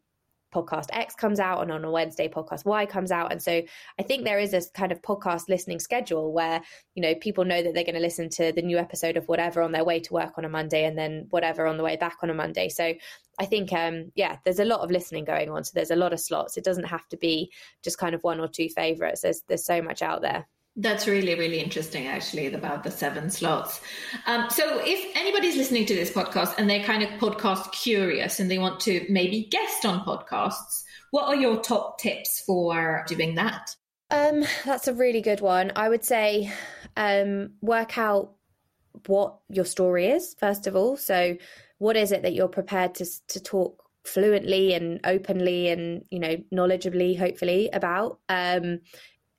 [0.54, 3.32] podcast X comes out and on a Wednesday podcast Y comes out.
[3.32, 3.62] And so
[3.98, 6.62] I think there is this kind of podcast listening schedule where,
[6.94, 9.62] you know, people know that they're going to listen to the new episode of whatever
[9.62, 12.18] on their way to work on a Monday and then whatever on the way back
[12.22, 12.68] on a Monday.
[12.68, 12.94] So
[13.38, 15.64] I think, um, yeah, there's a lot of listening going on.
[15.64, 16.56] So there's a lot of slots.
[16.56, 17.50] It doesn't have to be
[17.82, 19.22] just kind of one or two favorites.
[19.22, 20.46] There's, there's so much out there.
[20.76, 23.80] That's really, really interesting, actually, about the seven slots.
[24.26, 28.50] Um, so, if anybody's listening to this podcast and they're kind of podcast curious and
[28.50, 30.82] they want to maybe guest on podcasts,
[31.12, 33.76] what are your top tips for doing that?
[34.10, 35.70] Um, that's a really good one.
[35.76, 36.52] I would say
[36.96, 38.34] um, work out
[39.06, 40.96] what your story is, first of all.
[40.96, 41.36] So,
[41.78, 46.36] what is it that you're prepared to, to talk fluently and openly and you know
[46.52, 48.78] knowledgeably hopefully about um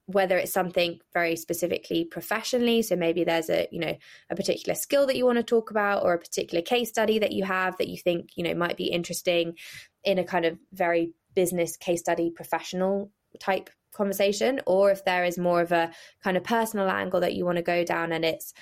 [0.08, 3.96] whether it's something very specifically professionally so maybe there's a you know
[4.30, 7.32] a particular skill that you want to talk about or a particular case study that
[7.32, 9.56] you have that you think you know might be interesting
[10.04, 15.38] in a kind of very business case study professional type conversation or if there is
[15.38, 15.91] more of a
[16.24, 18.54] kind of personal angle that you want to go down and it's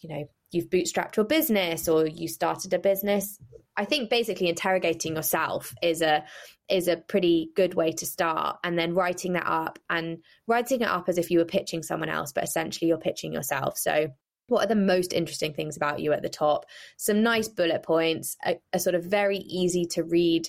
[0.00, 3.38] you know you've bootstrapped your business or you started a business
[3.76, 6.24] i think basically interrogating yourself is a
[6.68, 8.56] is a pretty good way to start.
[8.64, 12.08] And then writing that up and writing it up as if you were pitching someone
[12.08, 13.76] else but essentially you're pitching yourself.
[13.76, 14.08] So
[14.46, 16.66] what are the most interesting things about you at the top?
[16.96, 20.48] Some nice bullet points a, a sort of very easy to read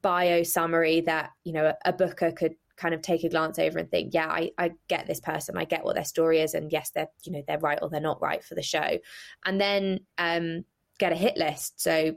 [0.00, 3.78] bio summary that you know a, a booker could kind of take a glance over
[3.78, 6.72] and think, yeah, I, I get this person, I get what their story is, and
[6.72, 8.98] yes, they're you know they're right or they're not right for the show,
[9.44, 10.64] and then um,
[10.98, 11.80] get a hit list.
[11.80, 12.16] So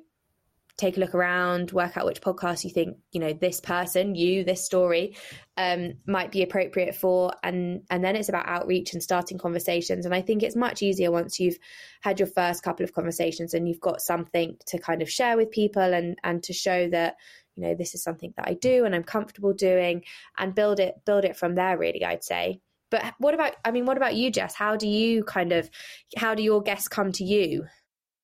[0.78, 4.44] take a look around, work out which podcast you think you know this person, you,
[4.44, 5.15] this story
[5.58, 10.06] um, might be appropriate for, and and then it's about outreach and starting conversations.
[10.06, 11.58] And I think it's much easier once you've
[12.02, 15.52] had your first couple of conversations and you've got something to kind of share with
[15.52, 17.15] people and and to show that
[17.56, 20.04] you know this is something that i do and i'm comfortable doing
[20.38, 22.60] and build it build it from there really i'd say.
[22.91, 24.56] But what about i mean what about you jess?
[24.56, 25.70] How do you kind of
[26.18, 27.65] how do your guests come to you?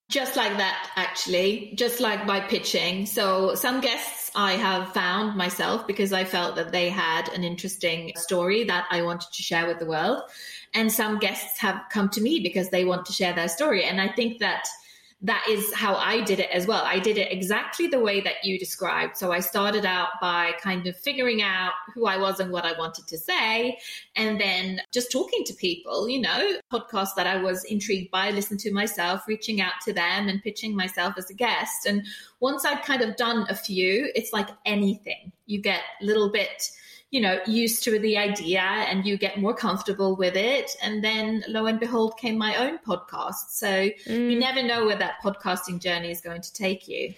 [0.10, 1.74] Just like that actually.
[1.76, 3.06] Just like by pitching.
[3.06, 8.14] So some guests i have found myself because i felt that they had an interesting
[8.16, 10.22] story that i wanted to share with the world.
[10.74, 13.84] And some guests have come to me because they want to share their story.
[13.84, 14.68] And i think that
[15.24, 16.84] that is how I did it as well.
[16.84, 19.18] I did it exactly the way that you described.
[19.18, 22.78] So I started out by kind of figuring out who I was and what I
[22.78, 23.78] wanted to say,
[24.16, 28.58] and then just talking to people, you know, podcasts that I was intrigued by, listen
[28.58, 31.86] to myself, reaching out to them and pitching myself as a guest.
[31.86, 32.04] And
[32.40, 35.32] once I'd kind of done a few, it's like anything.
[35.46, 36.72] You get a little bit
[37.12, 40.72] you know, used to the idea and you get more comfortable with it.
[40.82, 43.50] And then lo and behold came my own podcast.
[43.50, 44.32] So mm.
[44.32, 47.14] you never know where that podcasting journey is going to take you.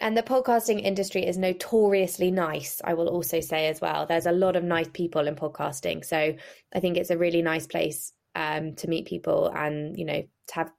[0.00, 4.06] And the podcasting industry is notoriously nice, I will also say as well.
[4.06, 6.04] There's a lot of nice people in podcasting.
[6.04, 6.34] So
[6.74, 10.54] I think it's a really nice place um, to meet people and, you know, to
[10.54, 10.72] have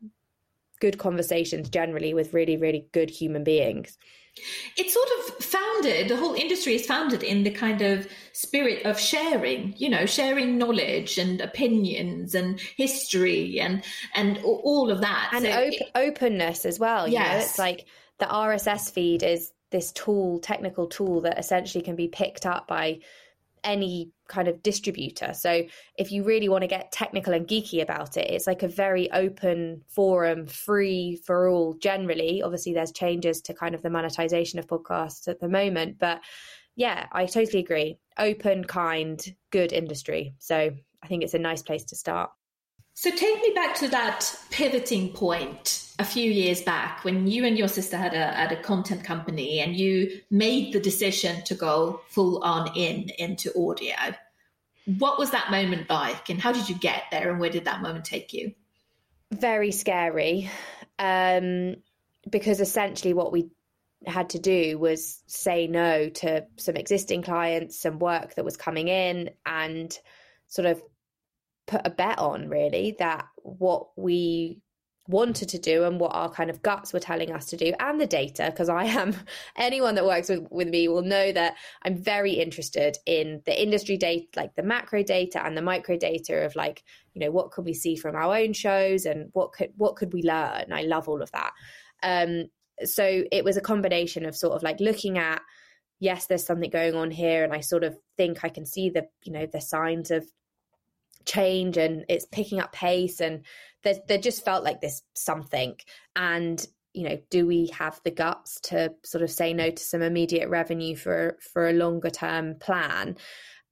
[0.82, 3.98] good conversations generally with really, really good human beings.
[4.78, 9.00] It's sort of founded, the whole industry is founded in the kind of spirit of
[9.00, 13.84] sharing, you know, sharing knowledge and opinions and history and
[14.16, 15.32] and all of that.
[15.34, 17.08] And so op- it, openness as well.
[17.08, 17.30] Yes.
[17.30, 17.40] Know?
[17.40, 17.86] It's like
[18.20, 23.00] the RSS feed is this tool, technical tool that essentially can be picked up by
[23.64, 25.34] any kind of distributor.
[25.34, 25.64] So
[25.98, 29.12] if you really want to get technical and geeky about it, it's like a very
[29.12, 32.42] open forum, free for all generally.
[32.42, 36.22] Obviously, there's changes to kind of the monetization of podcasts at the moment, but
[36.76, 37.98] yeah, I totally agree.
[38.18, 39.22] Open, kind,
[39.52, 40.36] good industry.
[40.40, 40.72] So
[41.04, 42.32] I think it's a nice place to start.
[43.02, 47.58] So take me back to that pivoting point a few years back when you and
[47.58, 52.02] your sister had a, had a content company and you made the decision to go
[52.10, 53.96] full on in into audio.
[55.00, 57.82] What was that moment like and how did you get there and where did that
[57.82, 58.54] moment take you?
[59.32, 60.52] Very scary.
[61.00, 61.78] Um,
[62.30, 63.50] because essentially what we
[64.06, 68.90] had to do was say no to some existing clients, some work that was coming
[68.90, 69.98] in, and
[70.50, 70.84] sort of
[71.72, 74.62] put a bet on really that what we
[75.08, 78.00] wanted to do and what our kind of guts were telling us to do and
[78.00, 79.16] the data because i am
[79.58, 83.98] anyone that works with, with me will know that i'm very interested in the industry
[83.98, 87.66] data like the macro data and the micro data of like you know what could
[87.66, 90.72] we see from our own shows and what could what could we learn?
[90.72, 91.52] I love all of that.
[92.04, 92.46] Um
[92.84, 95.42] so it was a combination of sort of like looking at
[96.00, 99.08] yes there's something going on here and i sort of think i can see the
[99.22, 100.26] you know the signs of
[101.26, 103.46] change and it's picking up pace and
[103.84, 105.76] there, there just felt like this something.
[106.16, 110.02] And you know do we have the guts to sort of say no to some
[110.02, 113.18] immediate revenue for for a longer term plan?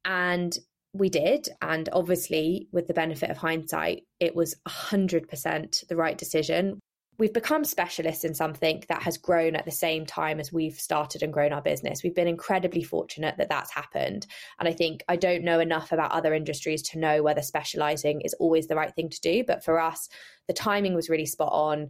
[0.05, 0.57] And
[0.93, 1.47] we did.
[1.61, 6.79] And obviously with the benefit of hindsight it was 100% the right decision
[7.19, 11.21] we've become specialists in something that has grown at the same time as we've started
[11.21, 12.01] and grown our business.
[12.01, 14.25] We've been incredibly fortunate that that's happened.
[14.57, 18.33] And I think I don't know enough about other industries to know whether specializing is
[18.35, 19.43] always the right thing to do.
[19.45, 20.07] But for us,
[20.47, 21.89] the timing was really spot on.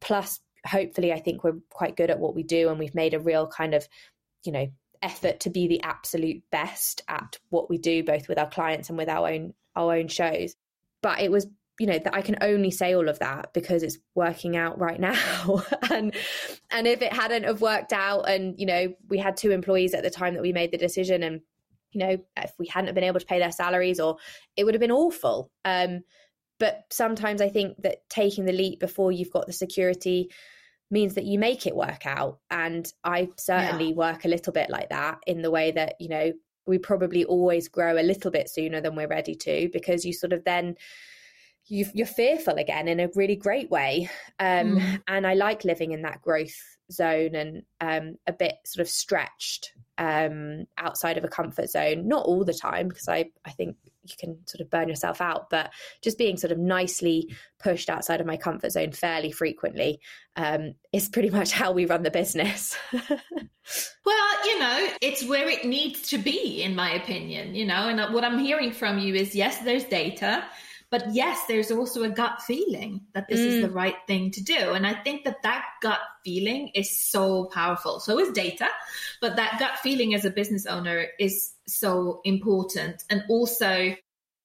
[0.00, 3.20] Plus, hopefully, I think we're quite good at what we do and we've made a
[3.20, 3.88] real kind of,
[4.44, 4.66] you know,
[5.00, 8.98] effort to be the absolute best at what we do both with our clients and
[8.98, 10.56] with our own our own shows
[11.02, 11.46] but it was
[11.78, 15.00] you know that I can only say all of that because it's working out right
[15.00, 15.64] now.
[15.90, 16.14] And
[16.70, 20.02] and if it hadn't have worked out and you know we had two employees at
[20.02, 21.40] the time that we made the decision and
[21.92, 24.16] you know if we hadn't been able to pay their salaries or
[24.56, 25.50] it would have been awful.
[25.64, 26.02] Um
[26.58, 30.30] but sometimes I think that taking the leap before you've got the security
[30.90, 32.38] means that you make it work out.
[32.50, 33.94] And I certainly yeah.
[33.94, 36.32] work a little bit like that in the way that you know
[36.66, 40.32] we probably always grow a little bit sooner than we're ready to because you sort
[40.32, 40.76] of then
[41.68, 44.08] you are fearful again in a really great way.
[44.38, 45.02] Um, mm.
[45.08, 46.54] And I like living in that growth
[46.92, 52.06] zone and um, a bit sort of stretched um, outside of a comfort zone.
[52.06, 55.50] Not all the time, because I, I think you can sort of burn yourself out,
[55.50, 59.98] but just being sort of nicely pushed outside of my comfort zone fairly frequently
[60.36, 62.76] um, is pretty much how we run the business.
[62.92, 68.14] well, you know, it's where it needs to be, in my opinion, you know, and
[68.14, 70.44] what I'm hearing from you is yes, there's data
[70.90, 73.46] but yes, there's also a gut feeling that this mm.
[73.46, 73.74] is the mm.
[73.74, 74.72] right thing to do.
[74.72, 77.98] And I think that that gut feeling is so powerful.
[77.98, 78.68] So is data,
[79.20, 83.02] but that gut feeling as a business owner is so important.
[83.10, 83.96] And also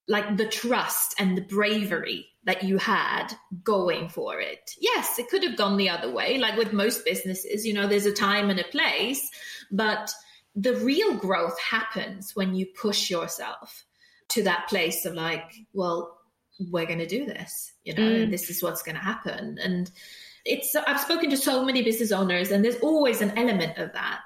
[0.08, 3.28] like the trust and the bravery that you had
[3.64, 4.72] going for it.
[4.80, 8.08] Yes, it could have gone the other way, like with most businesses, you know, there's
[8.08, 9.30] a time and a place,
[9.72, 10.12] but
[10.56, 13.86] the real growth happens when you push yourself
[14.30, 16.18] to that place of like, well,
[16.70, 18.24] we're going to do this, you know, mm.
[18.24, 19.58] and this is what's going to happen.
[19.64, 19.90] And
[20.46, 24.22] it's, I've spoken to so many business owners, and there's always an element of that.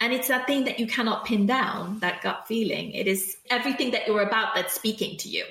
[0.00, 2.92] And it's that thing that you cannot pin down, that gut feeling.
[2.92, 5.44] It is everything that you're about that's speaking to you.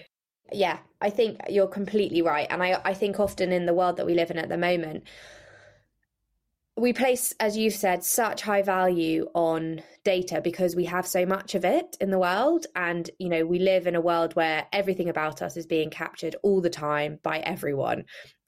[0.54, 2.48] Yeah, I think you're completely right.
[2.50, 5.04] And I, I think often in the world that we live in at the moment,
[6.78, 11.56] we place, as you've said, such high value on data because we have so much
[11.56, 12.68] of it in the world.
[12.76, 16.36] And, you know, we live in a world where everything about us is being captured
[16.44, 18.06] all the time by everyone.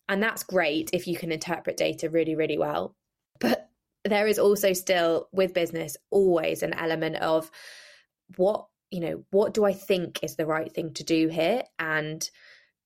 [0.07, 2.95] And that's great if you can interpret data really, really well.
[3.39, 3.67] But
[4.05, 7.49] there is also still with business always an element of
[8.37, 11.63] what, you know, what do I think is the right thing to do here?
[11.79, 12.27] And,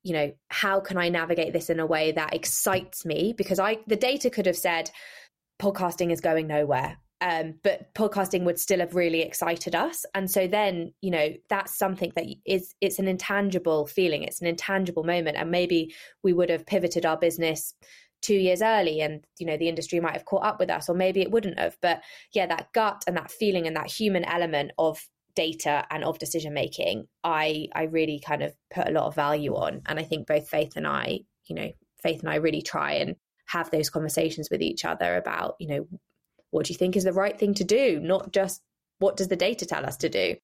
[0.04, 3.34] you know, how can I navigate this in a way that excites me?
[3.36, 4.90] Because I, the data could have said,
[5.64, 6.98] podcasting is going nowhere.
[7.22, 10.06] Um, but podcasting would still have really excited us.
[10.14, 14.24] And so then, you know, that's something that is, it's an intangible feeling.
[14.24, 15.38] It's an intangible moment.
[15.38, 17.74] And maybe we would have pivoted our business
[18.22, 20.96] two years early and, you know, the industry might have caught up with us or
[20.96, 21.78] maybe it wouldn't have.
[21.82, 22.04] But
[22.34, 25.00] yeah, that gut and that feeling and that human element of
[25.34, 29.56] data and of decision making, I, I really kind of put a lot of value
[29.56, 29.82] on.
[29.86, 33.16] And I think both Faith and I, you know, Faith and I really try and
[33.46, 35.88] have those conversations with each other about, you know,
[36.52, 38.62] what do you think is the right thing to do, not just
[39.00, 40.36] what does the data tell us to do.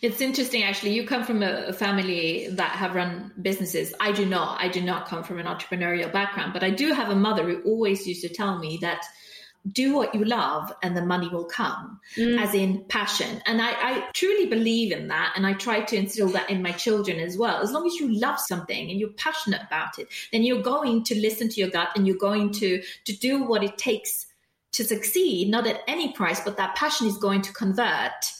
[0.00, 0.94] It's interesting, actually.
[0.94, 3.94] You come from a family that have run businesses.
[4.00, 4.60] I do not.
[4.60, 7.62] I do not come from an entrepreneurial background, but I do have a mother who
[7.62, 9.04] always used to tell me that
[9.70, 12.40] do what you love and the money will come, mm.
[12.40, 13.40] as in passion.
[13.46, 15.34] And I, I, truly believe in that.
[15.36, 17.62] And I try to instill that in my children as well.
[17.62, 21.14] As long as you love something and you're passionate about it, then you're going to
[21.14, 24.26] listen to your gut and you're going to, to do what it takes
[24.72, 28.32] to succeed, not at any price, but that passion is going to convert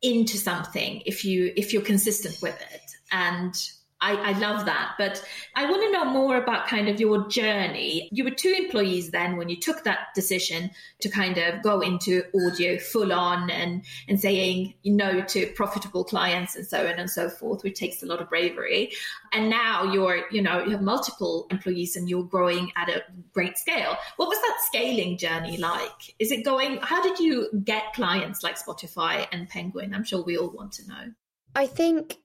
[0.00, 2.82] into something if you if you're consistent with it.
[3.10, 3.54] And
[4.00, 4.94] I, I, love that.
[4.96, 5.24] But
[5.56, 8.08] I want to know more about kind of your journey.
[8.12, 10.70] You were two employees then when you took that decision
[11.00, 16.54] to kind of go into audio full on and, and saying no to profitable clients
[16.54, 18.92] and so on and so forth, which takes a lot of bravery.
[19.32, 23.58] And now you're, you know, you have multiple employees and you're growing at a great
[23.58, 23.96] scale.
[24.16, 26.14] What was that scaling journey like?
[26.18, 29.92] Is it going, how did you get clients like Spotify and Penguin?
[29.92, 31.12] I'm sure we all want to know.
[31.56, 32.18] I think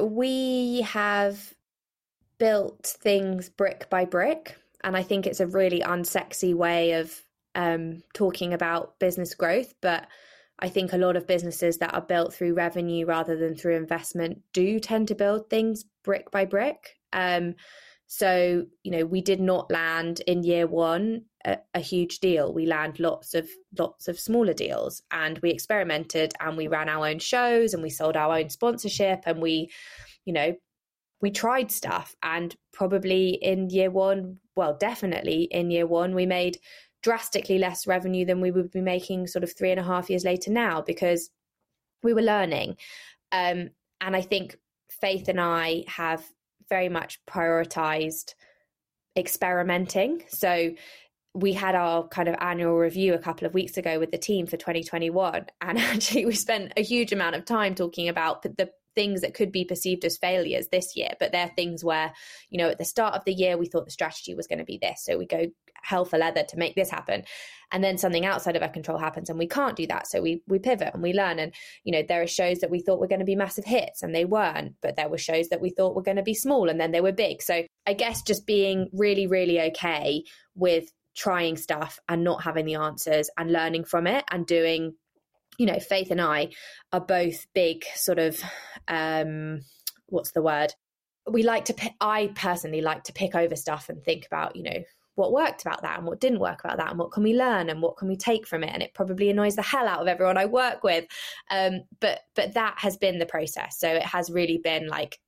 [0.00, 1.54] we have
[2.38, 4.56] built things brick by brick.
[4.84, 7.20] And I think it's a really unsexy way of
[7.54, 9.74] um, talking about business growth.
[9.80, 10.06] But
[10.60, 14.42] I think a lot of businesses that are built through revenue rather than through investment
[14.52, 16.96] do tend to build things brick by brick.
[17.12, 17.54] Um,
[18.06, 22.52] so, you know, we did not land in year one a, a, huge deal.
[22.52, 27.06] We land lots of lots of smaller deals, and we experimented, and we ran our
[27.06, 29.70] own shows, and we sold our own sponsorship, and we,
[30.24, 30.54] you know,
[31.20, 32.14] we tried stuff.
[32.22, 36.58] And probably in year one, well, definitely in year one, we made
[37.02, 40.24] drastically less revenue than we would be making sort of three and a half years
[40.24, 41.30] later now because
[42.02, 42.76] we were learning.
[43.32, 43.70] Um,
[44.00, 44.56] and I think
[45.00, 46.24] Faith and I have
[46.68, 48.34] very much prioritized
[49.16, 50.24] experimenting.
[50.28, 50.72] So
[51.34, 54.46] we had our kind of annual review a couple of weeks ago with the team
[54.46, 59.20] for 2021 and actually we spent a huge amount of time talking about the things
[59.20, 62.12] that could be perceived as failures this year but they're things where
[62.50, 64.64] you know at the start of the year we thought the strategy was going to
[64.64, 65.46] be this so we go
[65.82, 67.24] hell for leather to make this happen.
[67.70, 70.42] And then something outside of our control happens and we can't do that so we
[70.46, 71.38] we pivot and we learn.
[71.38, 71.52] And
[71.84, 74.14] you know there are shows that we thought were going to be massive hits and
[74.14, 76.80] they weren't but there were shows that we thought were going to be small and
[76.80, 77.42] then they were big.
[77.42, 80.22] So i guess just being really really okay
[80.54, 84.94] with trying stuff and not having the answers and learning from it and doing
[85.58, 86.48] you know faith and i
[86.92, 88.40] are both big sort of
[88.86, 89.60] um
[90.08, 90.74] what's the word?
[91.30, 94.82] We like to I personally like to pick over stuff and think about, you know,
[95.14, 97.68] what worked about that and what didn't work about that and what can we learn
[97.68, 98.70] and what can we take from it.
[98.72, 101.04] And it probably annoys the hell out of everyone i work with.
[101.50, 103.78] Um, but but that has been the process.
[103.78, 105.18] So it has really been like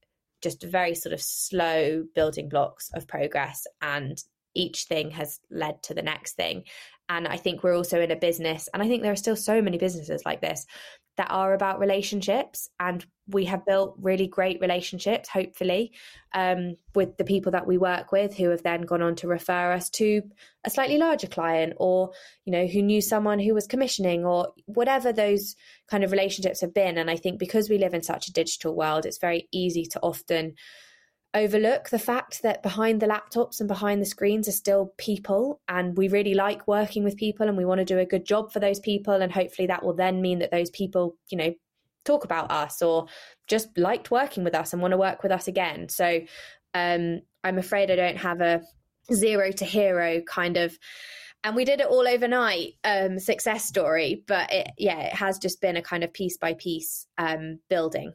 [0.43, 4.23] just very sort of slow building blocks of progress and
[4.55, 6.65] each thing has led to the next thing
[7.09, 9.61] and i think we're also in a business and i think there are still so
[9.61, 10.67] many businesses like this
[11.21, 12.71] that are about relationships.
[12.81, 15.93] And we have built really great relationships, hopefully,
[16.35, 19.73] um, with the people that we work with who have then gone on to refer
[19.73, 20.23] us to
[20.65, 22.13] a slightly larger client or,
[22.47, 25.57] you know, who knew someone who was commissioning or whatever those
[25.91, 26.97] kind of relationships have been.
[26.97, 30.01] And I think because we live in such a digital world, it's very easy to
[30.01, 30.55] often
[31.35, 35.97] overlook the fact that behind the laptops and behind the screens are still people and
[35.97, 38.59] we really like working with people and we want to do a good job for
[38.59, 41.55] those people and hopefully that will then mean that those people you know
[42.05, 43.07] talk about us or
[43.47, 45.89] just liked working with us and want to work with us again.
[45.89, 46.21] So
[46.75, 48.63] um, i'm afraid i don't have a
[49.13, 50.77] zero to hero kind of
[51.43, 55.61] and we did it all overnight um, success story but it, yeah it has just
[55.61, 58.13] been a kind of piece by piece um, building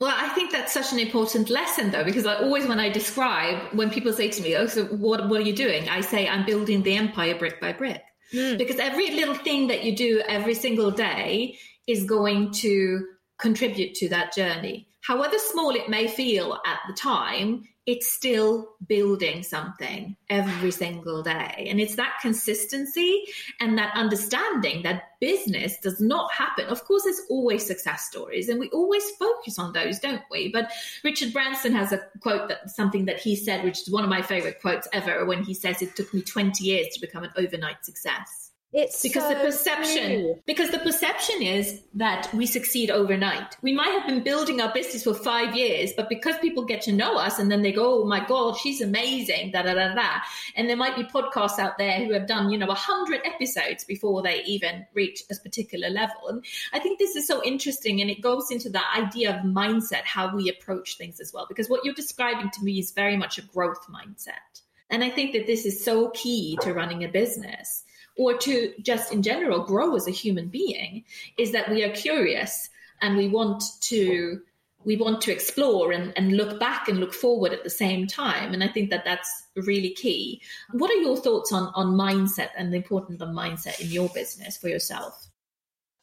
[0.00, 3.72] well, I think that's such an important lesson, though, because I always, when I describe,
[3.72, 6.44] when people say to me, "Oh, so what, what are you doing?" I say, "I'm
[6.44, 8.58] building the empire brick by brick," mm.
[8.58, 13.06] because every little thing that you do every single day is going to
[13.38, 14.88] contribute to that journey.
[15.02, 21.66] However small it may feel at the time, it's still building something every single day.
[21.68, 23.24] And it's that consistency
[23.60, 26.66] and that understanding that business does not happen.
[26.66, 30.50] Of course, there's always success stories and we always focus on those, don't we?
[30.50, 30.72] But
[31.02, 34.22] Richard Branson has a quote that something that he said, which is one of my
[34.22, 37.84] favorite quotes ever, when he says it took me 20 years to become an overnight
[37.84, 38.50] success.
[38.76, 40.42] It's because so the perception true.
[40.46, 43.56] because the perception is that we succeed overnight.
[43.62, 46.92] We might have been building our business for five years, but because people get to
[46.92, 50.18] know us and then they go, "Oh my god, she's amazing," da da da da,
[50.56, 53.84] and there might be podcasts out there who have done you know a hundred episodes
[53.84, 56.28] before they even reach a particular level.
[56.28, 60.02] And I think this is so interesting, and it goes into that idea of mindset,
[60.02, 61.46] how we approach things as well.
[61.48, 65.32] Because what you're describing to me is very much a growth mindset, and I think
[65.32, 67.83] that this is so key to running a business
[68.16, 71.04] or to just in general grow as a human being
[71.36, 72.68] is that we are curious
[73.00, 74.40] and we want to
[74.84, 78.52] we want to explore and, and look back and look forward at the same time.
[78.52, 80.42] And i think that that's really key.
[80.72, 84.56] What are your thoughts on on mindset and the importance of mindset in your business
[84.56, 85.28] for yourself?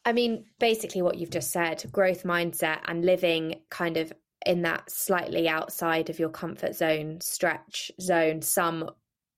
[0.03, 4.11] I mean basically what you've just said growth mindset and living kind of
[4.45, 8.89] in that slightly outside of your comfort zone stretch zone some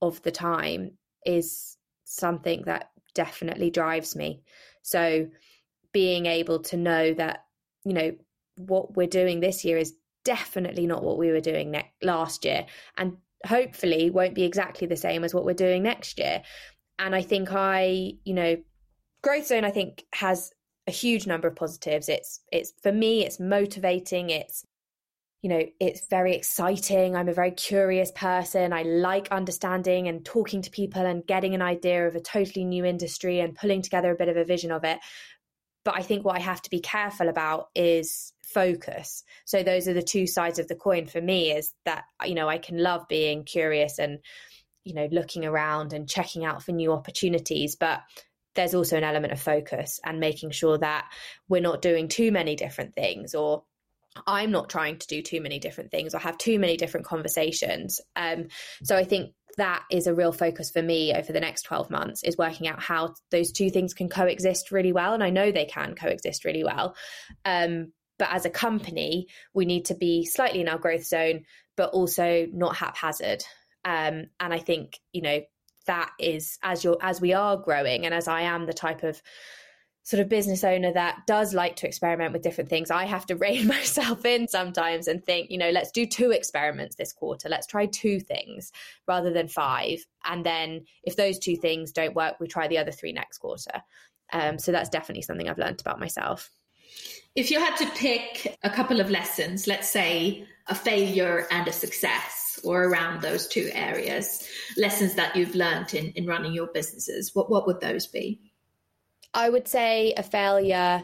[0.01, 0.91] of the time
[1.25, 1.72] is
[2.05, 4.41] something that definitely drives me.
[4.81, 5.27] So
[5.91, 7.45] being able to know that,
[7.85, 8.11] you know,
[8.57, 9.93] what we're doing this year is
[10.23, 12.65] definitely not what we were doing ne- last year
[12.97, 16.41] and hopefully won't be exactly the same as what we're doing next year.
[16.99, 18.57] And I think I, you know,
[19.21, 20.51] Growth Zone I think has
[20.87, 22.09] a huge number of positives.
[22.09, 24.65] It's it's for me it's motivating, it's
[25.43, 27.17] you know, it's very exciting.
[27.17, 28.71] I'm a very curious person.
[28.71, 32.85] I like understanding and talking to people and getting an idea of a totally new
[32.85, 34.99] industry and pulling together a bit of a vision of it.
[35.83, 39.25] But I think what I have to be careful about is focus.
[39.43, 42.47] So those are the two sides of the coin for me is that, you know,
[42.47, 44.19] I can love being curious and,
[44.85, 47.75] you know, looking around and checking out for new opportunities.
[47.75, 47.99] But
[48.55, 51.11] there's also an element of focus and making sure that
[51.49, 53.65] we're not doing too many different things or
[54.27, 57.99] I'm not trying to do too many different things or have too many different conversations.
[58.15, 58.47] Um,
[58.83, 62.23] so I think that is a real focus for me over the next 12 months
[62.23, 65.13] is working out how those two things can coexist really well.
[65.13, 66.95] And I know they can coexist really well.
[67.45, 71.43] Um, but as a company, we need to be slightly in our growth zone,
[71.75, 73.43] but also not haphazard.
[73.85, 75.41] Um, and I think, you know,
[75.87, 79.21] that is as you're as we are growing and as I am the type of
[80.03, 83.35] sort of business owner that does like to experiment with different things, I have to
[83.37, 87.49] rein myself in sometimes and think, you know, let's do two experiments this quarter.
[87.49, 88.71] Let's try two things
[89.07, 90.05] rather than five.
[90.25, 93.81] And then if those two things don't work, we try the other three next quarter.
[94.31, 96.49] Um, so that's definitely something I've learned about myself.
[97.35, 101.73] If you had to pick a couple of lessons, let's say a failure and a
[101.73, 104.47] success, or around those two areas,
[104.77, 108.39] lessons that you've learned in, in running your businesses, what, what would those be?
[109.33, 111.03] I would say a failure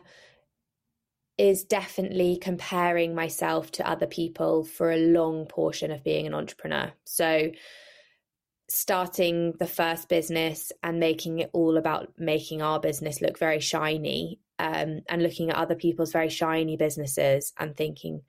[1.37, 6.91] is definitely comparing myself to other people for a long portion of being an entrepreneur.
[7.05, 7.51] So,
[8.67, 14.39] starting the first business and making it all about making our business look very shiny
[14.59, 18.21] um, and looking at other people's very shiny businesses and thinking,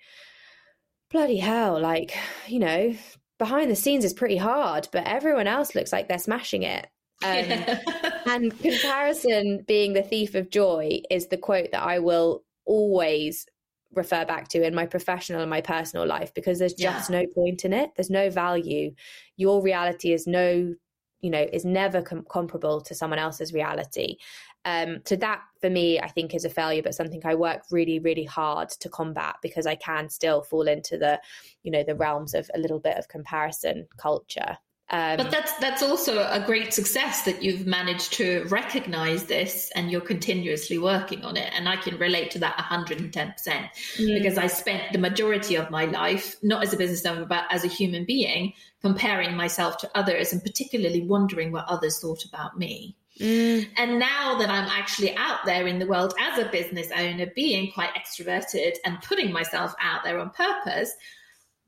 [1.10, 2.94] bloody hell, like, you know,
[3.38, 6.86] behind the scenes is pretty hard, but everyone else looks like they're smashing it.
[7.22, 7.80] Um, yeah.
[8.26, 13.46] and comparison being the thief of joy is the quote that I will always
[13.92, 17.20] refer back to in my professional and my personal life because there's just yeah.
[17.20, 17.90] no point in it.
[17.96, 18.92] There's no value.
[19.36, 20.74] Your reality is no,
[21.20, 24.16] you know, is never com- comparable to someone else's reality.
[24.64, 27.98] Um, so that for me, I think is a failure, but something I work really,
[27.98, 31.20] really hard to combat because I can still fall into the,
[31.62, 34.58] you know, the realms of a little bit of comparison culture.
[34.92, 39.88] Um, but that's that's also a great success that you've managed to recognize this and
[39.88, 41.52] you're continuously working on it.
[41.54, 43.70] And I can relate to that 110% mm.
[43.96, 47.64] because I spent the majority of my life, not as a business owner, but as
[47.64, 52.96] a human being, comparing myself to others and particularly wondering what others thought about me.
[53.20, 53.68] Mm.
[53.76, 57.70] And now that I'm actually out there in the world as a business owner, being
[57.70, 60.94] quite extroverted and putting myself out there on purpose,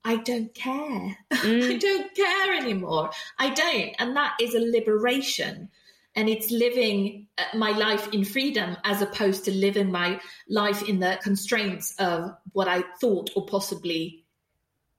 [0.05, 1.16] I don't care.
[1.42, 1.74] Mm.
[1.74, 3.11] I don't care anymore.
[3.36, 3.96] I don't.
[3.98, 5.70] And that is a liberation.
[6.14, 11.00] And it's living uh, my life in freedom as opposed to living my life in
[11.00, 14.24] the constraints of what I thought or possibly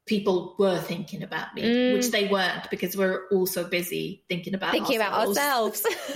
[0.05, 1.93] people were thinking about me, mm.
[1.93, 5.37] which they weren't because we're also busy thinking about thinking ourselves.
[5.37, 5.85] about ourselves.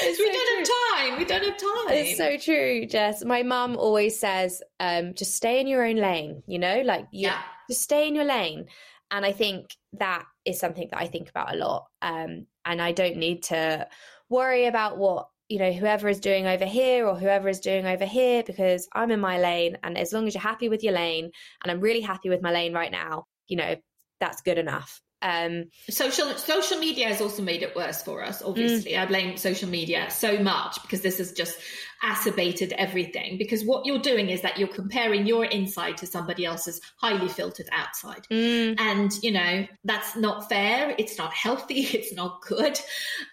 [0.00, 0.56] we so don't true.
[0.58, 1.18] have time.
[1.18, 1.96] We don't have time.
[1.96, 3.24] It's so true, Jess.
[3.24, 7.42] My mum always says, um, just stay in your own lane, you know, like yeah
[7.68, 8.66] just stay in your lane.
[9.10, 11.86] And I think that is something that I think about a lot.
[12.02, 13.86] Um, and I don't need to
[14.28, 18.06] worry about what you know whoever is doing over here or whoever is doing over
[18.06, 19.78] here because I'm in my lane.
[19.82, 21.30] And as long as you're happy with your lane,
[21.62, 23.76] and I'm really happy with my lane right now, you know
[24.20, 25.00] that's good enough.
[25.22, 28.42] Um, social social media has also made it worse for us.
[28.42, 29.00] Obviously, mm.
[29.00, 31.58] I blame social media so much because this is just
[32.04, 33.38] acerbated everything.
[33.38, 37.68] Because what you're doing is that you're comparing your inside to somebody else's highly filtered
[37.72, 38.78] outside, mm.
[38.78, 40.94] and you know that's not fair.
[40.98, 41.88] It's not healthy.
[41.94, 42.78] It's not good.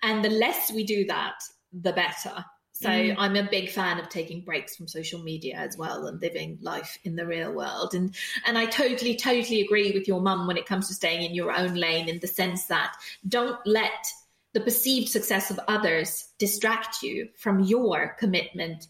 [0.03, 1.41] And the less we do that,
[1.73, 2.45] the better.
[2.73, 3.15] So mm.
[3.17, 6.97] I'm a big fan of taking breaks from social media as well and living life
[7.03, 7.93] in the real world.
[7.93, 8.15] And
[8.45, 11.55] and I totally, totally agree with your mum when it comes to staying in your
[11.55, 12.95] own lane in the sense that
[13.27, 14.11] don't let
[14.53, 18.87] the perceived success of others distract you from your commitment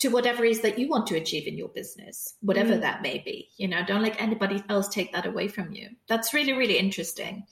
[0.00, 2.80] to whatever it is that you want to achieve in your business, whatever mm.
[2.80, 3.50] that may be.
[3.58, 5.90] You know, don't let anybody else take that away from you.
[6.08, 7.44] That's really, really interesting.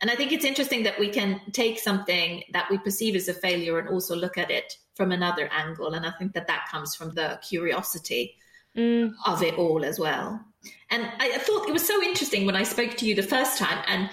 [0.00, 3.34] And I think it's interesting that we can take something that we perceive as a
[3.34, 5.94] failure and also look at it from another angle.
[5.94, 8.36] And I think that that comes from the curiosity
[8.76, 9.12] mm.
[9.26, 10.40] of it all as well.
[10.90, 13.58] And I, I thought it was so interesting when I spoke to you the first
[13.58, 14.10] time and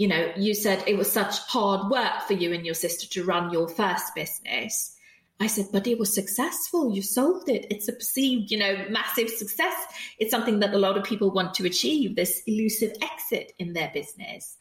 [0.00, 3.22] you know, you said it was such hard work for you and your sister to
[3.22, 4.96] run your first business.
[5.38, 6.94] I said, but it was successful.
[6.94, 7.66] You sold it.
[7.70, 9.74] It's a perceived, you know, massive success.
[10.18, 13.90] It's something that a lot of people want to achieve, this elusive exit in their
[13.92, 14.56] business.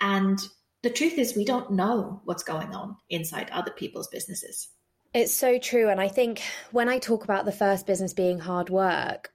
[0.00, 0.40] And
[0.82, 4.66] the truth is, we don't know what's going on inside other people's businesses.
[5.14, 5.90] It's so true.
[5.90, 9.32] And I think when I talk about the first business being hard work,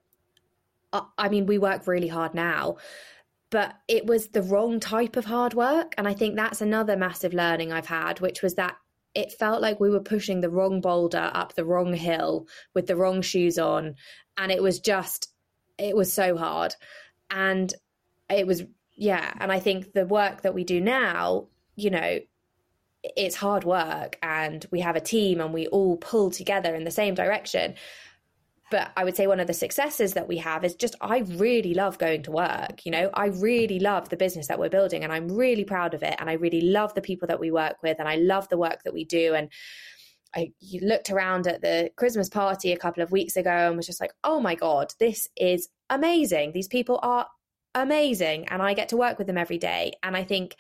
[0.92, 2.78] I mean, we work really hard now,
[3.50, 5.94] but it was the wrong type of hard work.
[5.98, 8.76] And I think that's another massive learning I've had, which was that
[9.14, 12.96] it felt like we were pushing the wrong boulder up the wrong hill with the
[12.96, 13.96] wrong shoes on.
[14.38, 15.30] And it was just,
[15.78, 16.76] it was so hard.
[17.30, 17.74] And
[18.30, 19.34] it was, yeah.
[19.40, 22.20] And I think the work that we do now, you know,
[23.16, 26.92] it's hard work and we have a team and we all pull together in the
[26.92, 27.76] same direction.
[28.70, 31.74] But I would say one of the successes that we have is just I really
[31.74, 32.86] love going to work.
[32.86, 36.04] You know, I really love the business that we're building and I'm really proud of
[36.04, 36.16] it.
[36.20, 38.84] And I really love the people that we work with and I love the work
[38.84, 39.34] that we do.
[39.36, 39.50] And
[40.36, 40.52] I
[40.82, 44.12] looked around at the Christmas party a couple of weeks ago and was just like,
[44.24, 46.52] oh my God, this is amazing.
[46.52, 47.28] These people are
[47.74, 48.48] amazing.
[48.50, 49.94] And I get to work with them every day.
[50.04, 50.56] And I think,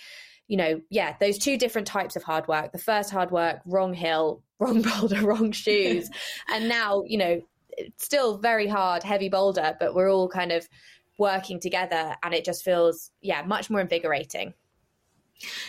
[0.47, 2.72] you know, yeah, those two different types of hard work.
[2.72, 6.10] The first hard work, wrong hill, wrong boulder, wrong shoes.
[6.49, 7.41] and now, you know,
[7.97, 10.67] still very hard, heavy boulder, but we're all kind of
[11.17, 14.53] working together and it just feels, yeah, much more invigorating.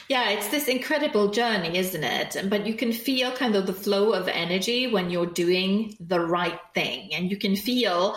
[0.09, 2.49] Yeah, it's this incredible journey, isn't it?
[2.49, 6.59] But you can feel kind of the flow of energy when you're doing the right
[6.75, 7.15] thing.
[7.15, 8.17] And you can feel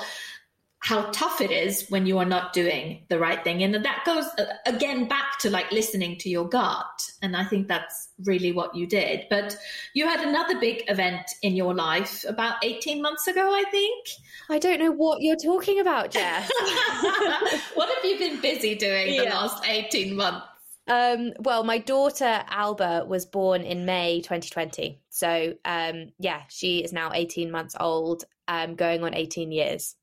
[0.81, 3.61] how tough it is when you are not doing the right thing.
[3.61, 7.11] And that goes uh, again back to like listening to your gut.
[7.21, 9.27] And I think that's really what you did.
[9.29, 9.55] But
[9.93, 14.07] you had another big event in your life about 18 months ago, I think.
[14.49, 16.49] I don't know what you're talking about, Jess.
[17.75, 19.25] what have you been busy doing yeah.
[19.25, 20.47] the last 18 months?
[20.87, 24.99] Um, well, my daughter Alba was born in May 2020.
[25.09, 29.95] So, um, yeah, she is now 18 months old, um, going on 18 years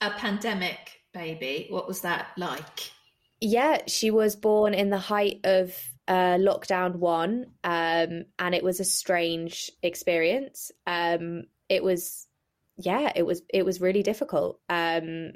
[0.00, 1.66] a pandemic baby.
[1.70, 2.90] What was that like?
[3.40, 5.74] Yeah, she was born in the height of
[6.08, 10.72] uh, lockdown one, um, and it was a strange experience.
[10.86, 12.26] Um, it was,
[12.76, 14.60] yeah, it was it was really difficult.
[14.68, 15.32] Um,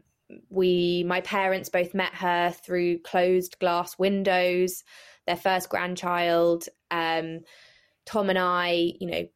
[0.48, 4.82] we, my parents, both met her through closed glass windows.
[5.26, 6.64] Their first grandchild.
[6.90, 7.40] Um,
[8.04, 9.28] Tom and I, you know,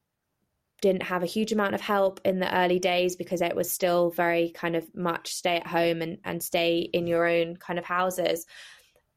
[0.80, 4.10] didn't have a huge amount of help in the early days because it was still
[4.10, 7.84] very kind of much stay at home and, and stay in your own kind of
[7.84, 8.46] houses.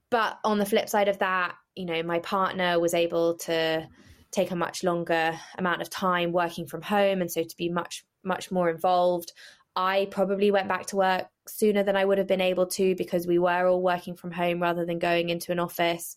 [0.10, 3.88] But on the flip side of that, you know, my partner was able to
[4.32, 8.06] take a much longer amount of time working from home and so to be much,
[8.24, 9.34] much more involved.
[9.76, 13.28] I probably went back to work sooner than I would have been able to because
[13.28, 16.16] we were all working from home rather than going into an office.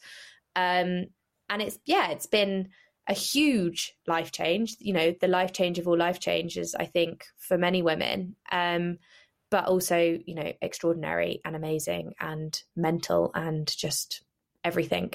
[0.57, 1.07] Um,
[1.49, 2.69] and it's, yeah, it's been
[3.09, 4.77] a huge life change.
[4.79, 8.37] You know, the life change of all life changes, I think, for many women.
[8.51, 8.99] Um,
[9.51, 14.23] but also, you know, extraordinary and amazing and mental and just
[14.65, 15.13] everything.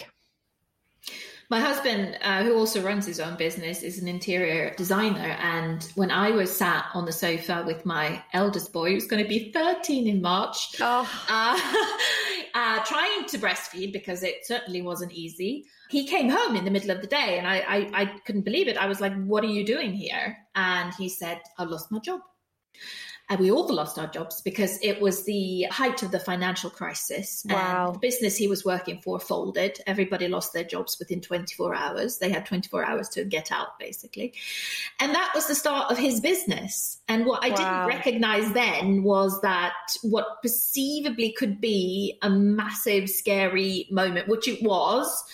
[1.50, 5.38] My husband, uh, who also runs his own business, is an interior designer.
[5.42, 9.30] And when I was sat on the sofa with my eldest boy, who's going to
[9.30, 11.10] be 13 in March, oh.
[11.30, 11.58] uh,
[12.54, 16.92] uh, trying to breastfeed because it certainly wasn't easy, he came home in the middle
[16.92, 18.78] of the day and I, I, I couldn't believe it.
[18.78, 20.38] I was like, What are you doing here?
[20.56, 22.22] And he said, I lost my job.
[23.30, 27.46] And we all lost our jobs because it was the height of the financial crisis.
[27.50, 27.88] Wow.
[27.88, 29.80] And the business he was working for folded.
[29.86, 32.20] Everybody lost their jobs within 24 hours.
[32.20, 34.34] They had 24 hours to get out, basically.
[35.02, 37.00] And that was the start of his business.
[37.10, 37.56] And what I wow.
[37.56, 44.64] didn't recognize then was that what perceivably could be a massive, scary moment, which it
[44.64, 45.26] was,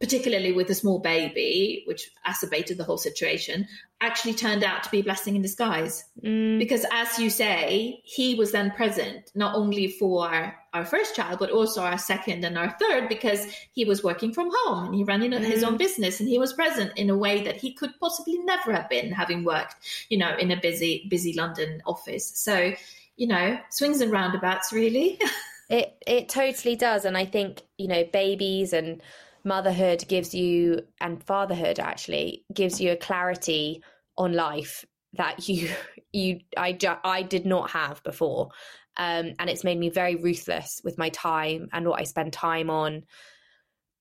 [0.00, 3.68] particularly with a small baby, which acerbated the whole situation,
[4.00, 6.04] actually turned out to be a blessing in disguise.
[6.24, 6.58] Mm.
[6.58, 11.50] Because as you say, he was then present not only for our first child, but
[11.50, 15.20] also our second and our third, because he was working from home and he ran
[15.20, 15.44] mm.
[15.44, 18.72] his own business and he was present in a way that he could possibly never
[18.72, 19.74] have been having worked,
[20.08, 22.32] you know, in a busy, busy London office.
[22.36, 22.72] So,
[23.16, 25.20] you know, swings and roundabouts really.
[25.68, 27.04] it it totally does.
[27.04, 29.02] And I think, you know, babies and
[29.44, 33.82] motherhood gives you and fatherhood actually gives you a clarity
[34.16, 34.84] on life
[35.14, 35.70] that you
[36.12, 38.50] you I I did not have before.
[38.96, 42.68] Um, and it's made me very ruthless with my time and what I spend time
[42.68, 43.04] on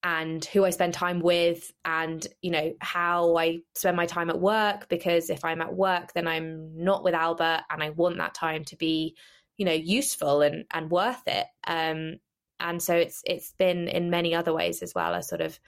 [0.03, 4.39] and who I spend time with and you know how I spend my time at
[4.39, 8.33] work because if I'm at work then I'm not with Alba and I want that
[8.33, 9.15] time to be
[9.57, 11.45] you know useful and and worth it.
[11.67, 12.19] Um,
[12.59, 15.59] and so it's it's been in many other ways as well a sort of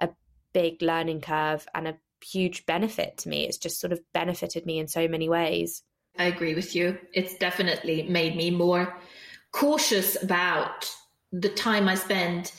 [0.00, 0.08] a
[0.52, 3.46] big learning curve and a huge benefit to me.
[3.46, 5.82] It's just sort of benefited me in so many ways.
[6.18, 6.98] I agree with you.
[7.12, 8.96] It's definitely made me more
[9.52, 10.90] cautious about
[11.32, 12.52] the time i spend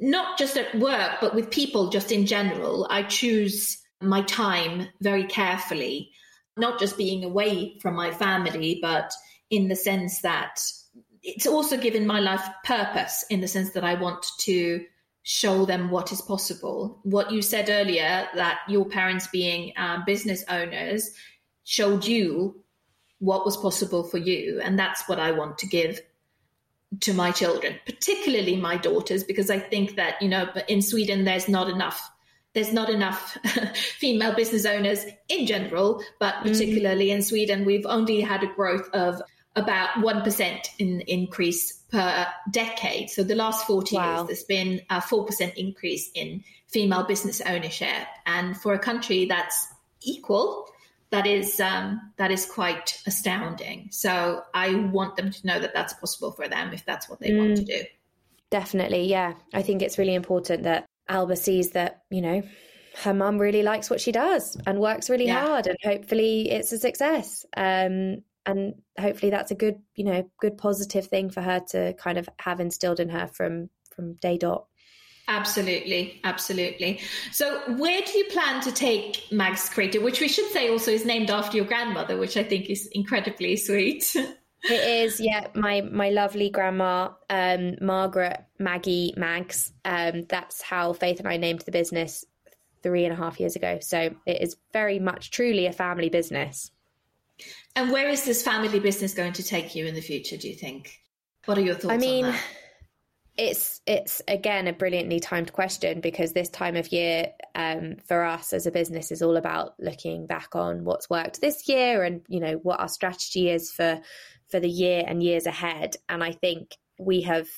[0.00, 2.86] not just at work but with people just in general.
[2.90, 6.10] I choose my time very carefully
[6.56, 9.12] not just being away from my family but
[9.50, 10.60] in the sense that
[11.24, 14.84] it's also given my life purpose in the sense that I want to
[15.22, 17.00] show them what is possible.
[17.02, 21.10] What you said earlier, that your parents being um, business owners
[21.64, 22.62] showed you
[23.20, 24.60] what was possible for you.
[24.62, 25.98] And that's what I want to give
[27.00, 31.48] to my children, particularly my daughters, because I think that, you know, in Sweden, there's
[31.48, 32.10] not enough.
[32.52, 33.36] There's not enough
[33.98, 36.50] female business owners in general, but mm-hmm.
[36.50, 37.16] particularly mm.
[37.16, 39.22] in Sweden, we've only had a growth of
[39.56, 43.10] about 1% in increase per decade.
[43.10, 44.16] So the last 40 wow.
[44.16, 48.06] years, there's been a 4% increase in female business ownership.
[48.26, 49.68] And for a country that's
[50.02, 50.68] equal,
[51.10, 53.88] that is um, that is quite astounding.
[53.92, 57.30] So I want them to know that that's possible for them if that's what they
[57.30, 57.84] mm, want to do.
[58.50, 59.34] Definitely, yeah.
[59.52, 62.42] I think it's really important that Alba sees that you know
[63.02, 65.46] her mum really likes what she does and works really yeah.
[65.46, 67.46] hard, and hopefully it's a success.
[67.56, 72.18] Um, and hopefully that's a good you know good positive thing for her to kind
[72.18, 74.66] of have instilled in her from from day dot
[75.26, 77.00] Absolutely, absolutely.
[77.32, 81.06] So, where do you plan to take Mags Creative, which we should say also is
[81.06, 84.14] named after your grandmother, which I think is incredibly sweet.
[84.66, 85.48] It is, yeah.
[85.54, 89.72] My my lovely grandma, um, Margaret Maggie Mags.
[89.84, 92.24] Um, that's how Faith and I named the business
[92.82, 93.78] three and a half years ago.
[93.82, 96.70] So it is very much, truly a family business.
[97.76, 100.54] And where is this family business going to take you in the future, do you
[100.54, 101.00] think?
[101.46, 102.32] What are your thoughts I mean,
[103.36, 108.52] It's it's again a brilliantly timed question because this time of year um, for us
[108.52, 112.38] as a business is all about looking back on what's worked this year and you
[112.38, 114.00] know what our strategy is for
[114.48, 115.96] for the year and years ahead.
[116.08, 117.48] And I think we have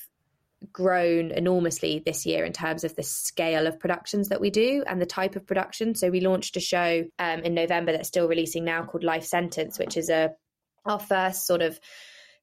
[0.72, 5.00] grown enormously this year in terms of the scale of productions that we do and
[5.00, 5.94] the type of production.
[5.94, 9.78] So we launched a show um, in November that's still releasing now called Life Sentence,
[9.78, 10.30] which is a
[10.84, 11.78] our first sort of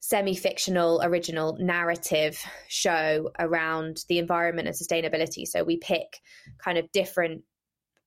[0.01, 2.38] semi-fictional original narrative
[2.68, 5.47] show around the environment and sustainability.
[5.47, 6.20] So we pick
[6.61, 7.43] kind of different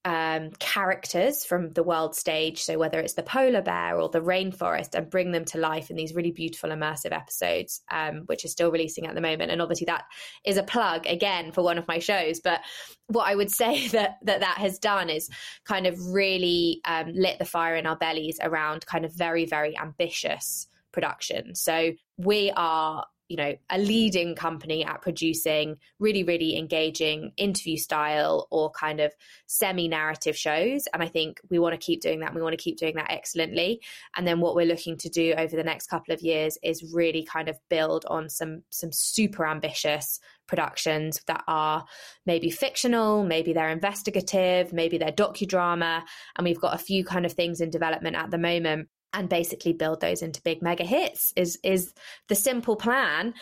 [0.06, 2.62] um, characters from the world stage.
[2.62, 5.96] So, whether it's the polar bear or the rainforest, and bring them to life in
[5.96, 9.50] these really beautiful, immersive episodes, um, which is still releasing at the moment.
[9.50, 10.04] And obviously, that
[10.44, 12.38] is a plug again for one of my shows.
[12.38, 12.60] But
[13.08, 15.28] what I would say that that, that has done is
[15.64, 19.76] kind of really um, lit the fire in our bellies around kind of very, very
[19.76, 21.56] ambitious production.
[21.56, 28.46] So, we are you know a leading company at producing really really engaging interview style
[28.50, 29.12] or kind of
[29.46, 30.86] semi narrative shows.
[30.92, 33.10] And i think we want to keep doing that we want to keep doing that
[33.10, 33.80] excellently.
[34.16, 37.24] And then what we're looking to do over the next couple of years is really
[37.24, 41.84] kind of build on some some super ambitious productions that are
[42.24, 46.02] maybe fictional, maybe they're investigative, maybe they're docudrama.
[46.36, 49.72] And we've got a few kind of things in development at the moment and basically
[49.72, 51.92] build those into big mega hits is is
[52.28, 53.34] the simple plan.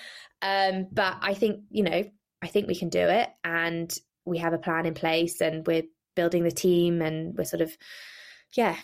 [0.43, 2.05] Um, but i think you know
[2.43, 3.97] i think we can do it and
[4.27, 5.85] we have a plan in place and we're
[6.17, 7.77] building the team and we're sort of
[8.55, 8.77] yeah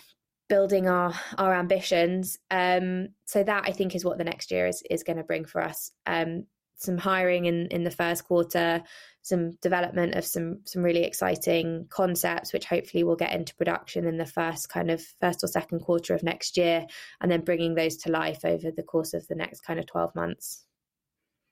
[0.49, 2.37] building our our ambitions.
[2.49, 5.45] Um, so that i think is what the next year is is going to bring
[5.45, 5.91] for us.
[6.05, 8.83] Um, some hiring in in the first quarter
[9.21, 14.17] some development of some some really exciting concepts which hopefully will get into production in
[14.17, 16.85] the first kind of first or second quarter of next year
[17.19, 20.15] and then bringing those to life over the course of the next kind of 12
[20.15, 20.65] months.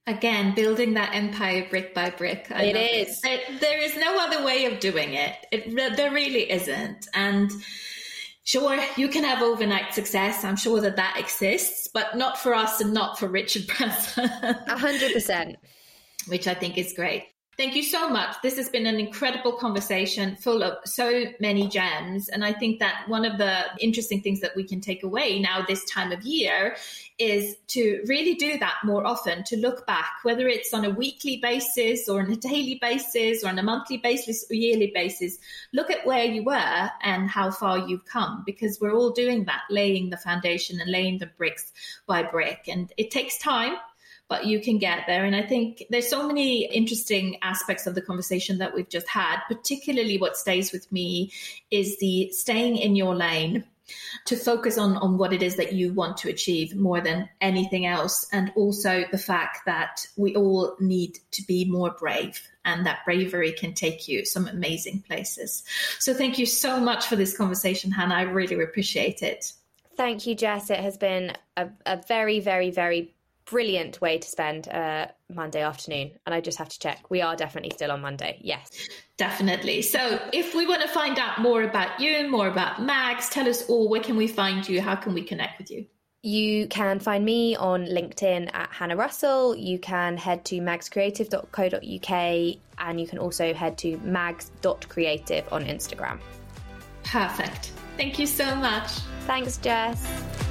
[0.07, 2.47] Again building that empire brick by brick.
[2.51, 3.61] I it is it.
[3.61, 5.36] There is no other way of doing it.
[5.51, 7.07] it there really isn't.
[7.13, 7.51] And
[8.43, 10.43] sure you can have overnight success.
[10.43, 14.26] I'm sure that that exists but not for us and not for richard branson.
[14.26, 15.57] A hundred percent.
[16.28, 17.24] Which i think is great
[17.60, 18.38] Thank you so much.
[18.41, 22.30] This has been an incredible conversation full of so many gems.
[22.30, 25.66] And I think that one of the interesting things that we can take away now
[25.68, 26.78] this time of year
[27.18, 31.36] is to really do that more often, to look back, whether it's on a weekly
[31.36, 35.38] basis or on a daily basis or on a monthly basis or yearly basis.
[35.74, 39.64] Look at where you were and how far you've come because we're all doing that,
[39.70, 41.74] laying the foundation and laying the bricks
[42.07, 42.70] by brick.
[42.70, 43.76] And it takes time
[44.30, 45.25] but you can get there.
[45.25, 49.39] And I think there's so many interesting aspects of the conversation that we've just had,
[49.47, 51.32] particularly what stays with me
[51.71, 53.65] is the staying in your lane
[54.25, 57.88] to focus on on what it is that you want to achieve more than anything
[57.88, 58.27] else.
[58.32, 63.51] And also the fact that we all need to be more brave and that bravery
[63.51, 65.63] can take you some amazing places.
[65.97, 68.13] So thank you so much for this conversation hannah.
[68.15, 69.53] I really appreciate it.
[69.97, 70.69] Thank you jess.
[70.69, 73.15] It has been a, a very very very
[73.50, 76.12] brilliant way to spend a Monday afternoon.
[76.26, 77.10] And I just have to check.
[77.10, 78.39] We are definitely still on Monday.
[78.41, 78.70] Yes.
[79.18, 79.82] Definitely.
[79.82, 83.47] So if we want to find out more about you, and more about Mags, tell
[83.47, 84.82] us all where can we find you?
[84.82, 85.86] How can we connect with you?
[86.22, 89.56] You can find me on LinkedIn at Hannah Russell.
[89.56, 96.20] You can head to magscreative.co.uk and you can also head to mags.creative on Instagram.
[97.04, 97.72] Perfect.
[97.95, 98.91] Thank you so much.
[99.26, 100.49] Thanks, Jess.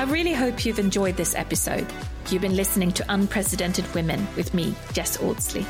[0.00, 1.86] I really hope you've enjoyed this episode.
[2.30, 5.66] You've been listening to Unprecedented Women with me, Jess Audsley.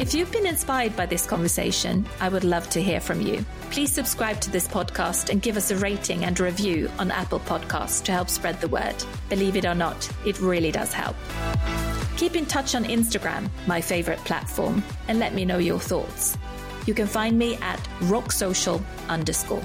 [0.00, 3.44] If you've been inspired by this conversation, I would love to hear from you.
[3.70, 8.02] Please subscribe to this podcast and give us a rating and review on Apple Podcasts
[8.04, 8.94] to help spread the word.
[9.28, 11.16] Believe it or not, it really does help.
[12.16, 16.38] Keep in touch on Instagram, my favorite platform, and let me know your thoughts.
[16.86, 19.62] You can find me at rocksocial underscore.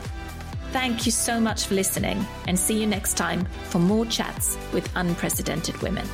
[0.74, 4.90] Thank you so much for listening and see you next time for more chats with
[4.96, 6.08] unprecedented women.